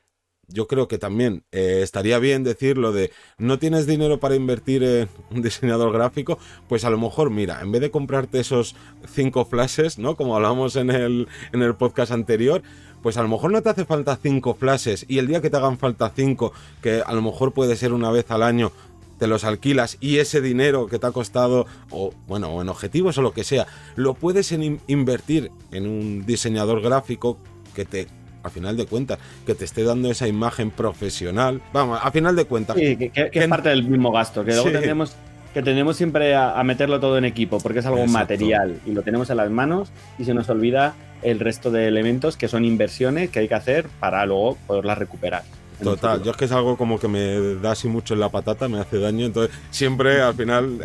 yo 0.48 0.66
creo 0.66 0.88
que 0.88 0.98
también 0.98 1.44
eh, 1.52 1.80
estaría 1.82 2.18
bien 2.18 2.44
decirlo 2.44 2.92
de 2.92 3.10
no 3.38 3.58
tienes 3.58 3.86
dinero 3.86 4.20
para 4.20 4.36
invertir 4.36 4.82
en 4.82 5.08
un 5.30 5.42
diseñador 5.42 5.92
gráfico, 5.92 6.38
pues 6.68 6.84
a 6.84 6.90
lo 6.90 6.98
mejor, 6.98 7.30
mira, 7.30 7.60
en 7.60 7.72
vez 7.72 7.80
de 7.80 7.90
comprarte 7.90 8.40
esos 8.40 8.76
cinco 9.12 9.44
flashes, 9.44 9.98
¿no? 9.98 10.16
Como 10.16 10.36
hablamos 10.36 10.76
en 10.76 10.90
el, 10.90 11.28
en 11.52 11.62
el 11.62 11.74
podcast 11.74 12.12
anterior, 12.12 12.62
pues 13.02 13.16
a 13.16 13.22
lo 13.22 13.28
mejor 13.28 13.52
no 13.52 13.62
te 13.62 13.68
hace 13.68 13.84
falta 13.84 14.18
cinco 14.20 14.54
flashes 14.54 15.04
y 15.08 15.18
el 15.18 15.26
día 15.26 15.40
que 15.40 15.50
te 15.50 15.56
hagan 15.56 15.78
falta 15.78 16.12
cinco, 16.14 16.52
que 16.82 17.02
a 17.04 17.12
lo 17.12 17.22
mejor 17.22 17.52
puede 17.52 17.76
ser 17.76 17.92
una 17.92 18.10
vez 18.10 18.30
al 18.30 18.42
año, 18.42 18.72
te 19.18 19.26
los 19.26 19.44
alquilas 19.44 19.96
y 20.00 20.18
ese 20.18 20.40
dinero 20.40 20.86
que 20.86 20.98
te 20.98 21.06
ha 21.06 21.12
costado, 21.12 21.66
o 21.90 22.12
bueno, 22.26 22.48
o 22.48 22.62
en 22.62 22.68
objetivos 22.68 23.16
o 23.18 23.22
lo 23.22 23.32
que 23.32 23.44
sea, 23.44 23.66
lo 23.94 24.14
puedes 24.14 24.52
invertir 24.52 25.50
en 25.70 25.86
un 25.86 26.26
diseñador 26.26 26.82
gráfico 26.82 27.38
que 27.74 27.84
te 27.84 28.08
a 28.46 28.50
final 28.50 28.76
de 28.76 28.86
cuentas, 28.86 29.18
que 29.44 29.54
te 29.54 29.64
esté 29.64 29.82
dando 29.84 30.10
esa 30.10 30.28
imagen 30.28 30.70
profesional. 30.70 31.60
Vamos, 31.72 32.00
a 32.02 32.10
final 32.10 32.36
de 32.36 32.44
cuentas. 32.44 32.76
Sí, 32.76 32.96
que, 32.96 33.30
es 33.32 33.48
parte 33.48 33.68
del 33.68 33.84
mismo 33.84 34.12
gasto, 34.12 34.44
que 34.44 34.52
luego 34.52 34.70
tenemos 34.70 35.16
que 35.56 35.62
tenemos 35.62 35.96
siempre 35.96 36.34
a, 36.34 36.62
meterlo 36.64 37.00
todo 37.00 37.16
en 37.16 37.24
equipo, 37.24 37.58
porque 37.60 37.78
es 37.78 37.86
algo 37.86 38.06
material 38.06 38.78
y 38.84 38.90
lo 38.90 39.00
tenemos 39.00 39.30
en 39.30 39.38
las 39.38 39.50
manos 39.50 39.90
y 40.18 40.24
se 40.26 40.34
nos 40.34 40.50
olvida 40.50 40.94
el 41.22 41.40
resto 41.40 41.70
de 41.70 41.88
elementos 41.88 42.36
que 42.36 42.46
son 42.46 42.66
inversiones 42.66 43.30
que 43.30 43.38
hay 43.38 43.48
que 43.48 43.54
hacer 43.54 43.86
para 43.98 44.26
luego 44.26 44.58
poderlas 44.66 44.98
recuperar. 44.98 45.44
Total, 45.82 46.22
yo 46.22 46.32
es 46.32 46.36
que 46.36 46.44
es 46.44 46.52
algo 46.52 46.76
como 46.76 47.00
que 47.00 47.08
me 47.08 47.54
da 47.62 47.72
así 47.72 47.88
mucho 47.88 48.12
en 48.12 48.20
la 48.20 48.28
patata, 48.28 48.68
me 48.68 48.78
hace 48.78 48.98
daño, 48.98 49.24
entonces 49.24 49.56
siempre 49.70 50.20
al 50.20 50.34
final 50.34 50.78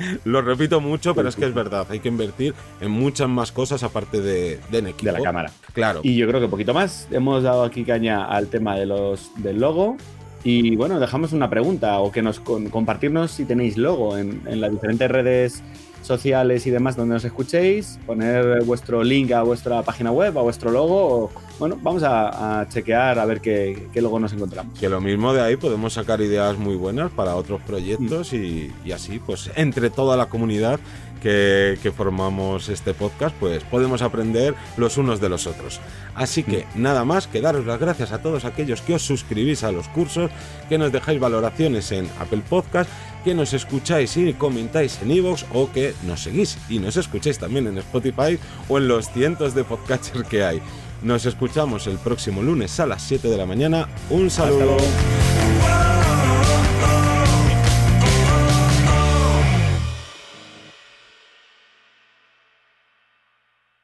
Lo 0.24 0.42
repito 0.42 0.80
mucho, 0.80 1.14
pero 1.14 1.28
es 1.28 1.36
que 1.36 1.46
es 1.46 1.54
verdad. 1.54 1.86
Hay 1.90 2.00
que 2.00 2.08
invertir 2.08 2.54
en 2.80 2.90
muchas 2.90 3.28
más 3.28 3.52
cosas 3.52 3.82
aparte 3.82 4.20
de, 4.20 4.60
de 4.70 4.82
De 4.82 5.12
la 5.12 5.20
cámara. 5.20 5.50
Claro. 5.72 6.00
Y 6.02 6.16
yo 6.16 6.26
creo 6.26 6.40
que 6.40 6.46
un 6.46 6.50
poquito 6.50 6.74
más. 6.74 7.08
Hemos 7.10 7.42
dado 7.42 7.64
aquí 7.64 7.84
caña 7.84 8.24
al 8.24 8.48
tema 8.48 8.76
de 8.76 8.86
los, 8.86 9.30
del 9.36 9.60
logo. 9.60 9.96
Y 10.42 10.74
bueno, 10.76 10.98
dejamos 10.98 11.32
una 11.32 11.50
pregunta 11.50 11.98
o 12.00 12.10
que 12.10 12.22
nos 12.22 12.40
compartirnos 12.40 13.30
si 13.30 13.44
tenéis 13.44 13.76
logo 13.76 14.16
en, 14.16 14.40
en 14.46 14.62
las 14.62 14.70
diferentes 14.70 15.10
redes 15.10 15.62
sociales 16.02 16.66
y 16.66 16.70
demás 16.70 16.96
donde 16.96 17.14
nos 17.14 17.24
escuchéis, 17.24 17.98
poner 18.06 18.64
vuestro 18.64 19.04
link 19.04 19.32
a 19.32 19.42
vuestra 19.42 19.82
página 19.82 20.10
web, 20.10 20.38
a 20.38 20.42
vuestro 20.42 20.70
logo. 20.70 21.30
Bueno, 21.60 21.78
vamos 21.82 22.02
a, 22.02 22.66
chequear 22.70 23.18
a 23.18 23.24
ver 23.26 23.40
qué, 23.40 23.88
qué, 23.92 24.00
logo 24.00 24.18
nos 24.18 24.32
encontramos. 24.32 24.78
Que 24.78 24.88
lo 24.88 25.00
mismo 25.00 25.34
de 25.34 25.42
ahí 25.42 25.56
podemos 25.56 25.92
sacar 25.92 26.20
ideas 26.22 26.56
muy 26.56 26.74
buenas 26.74 27.10
para 27.12 27.36
otros 27.36 27.60
proyectos 27.60 28.32
mm. 28.32 28.36
y, 28.36 28.72
y, 28.86 28.92
así, 28.92 29.20
pues 29.24 29.50
entre 29.54 29.90
toda 29.90 30.16
la 30.16 30.26
comunidad 30.26 30.80
que, 31.22 31.78
que, 31.82 31.92
formamos 31.92 32.70
este 32.70 32.94
podcast, 32.94 33.36
pues 33.38 33.62
podemos 33.64 34.00
aprender 34.00 34.54
los 34.78 34.96
unos 34.96 35.20
de 35.20 35.28
los 35.28 35.46
otros. 35.46 35.80
Así 36.14 36.42
que 36.42 36.64
mm. 36.74 36.82
nada 36.82 37.04
más 37.04 37.26
que 37.26 37.42
daros 37.42 37.66
las 37.66 37.78
gracias 37.78 38.10
a 38.12 38.22
todos 38.22 38.46
aquellos 38.46 38.80
que 38.80 38.94
os 38.94 39.02
suscribís 39.02 39.62
a 39.62 39.70
los 39.70 39.86
cursos, 39.88 40.30
que 40.70 40.78
nos 40.78 40.92
dejáis 40.92 41.20
valoraciones 41.20 41.92
en 41.92 42.08
Apple 42.18 42.42
Podcast 42.48 42.90
que 43.24 43.34
nos 43.34 43.52
escucháis 43.52 44.16
y 44.16 44.32
comentáis 44.32 44.98
en 45.02 45.10
iVoox 45.10 45.44
o 45.52 45.70
que 45.70 45.92
nos 46.06 46.22
seguís 46.22 46.56
y 46.70 46.78
nos 46.78 46.96
escuchéis 46.96 47.38
también 47.38 47.66
en 47.66 47.76
Spotify 47.76 48.38
o 48.66 48.78
en 48.78 48.88
los 48.88 49.10
cientos 49.10 49.54
de 49.54 49.62
podcasters 49.62 50.26
que 50.26 50.42
hay. 50.42 50.62
Nos 51.02 51.24
escuchamos 51.26 51.86
el 51.86 51.98
próximo 51.98 52.42
lunes 52.42 52.78
a 52.80 52.86
las 52.86 53.02
7 53.02 53.28
de 53.28 53.36
la 53.36 53.46
mañana. 53.46 53.88
Un 54.10 54.30
saludo. 54.30 54.76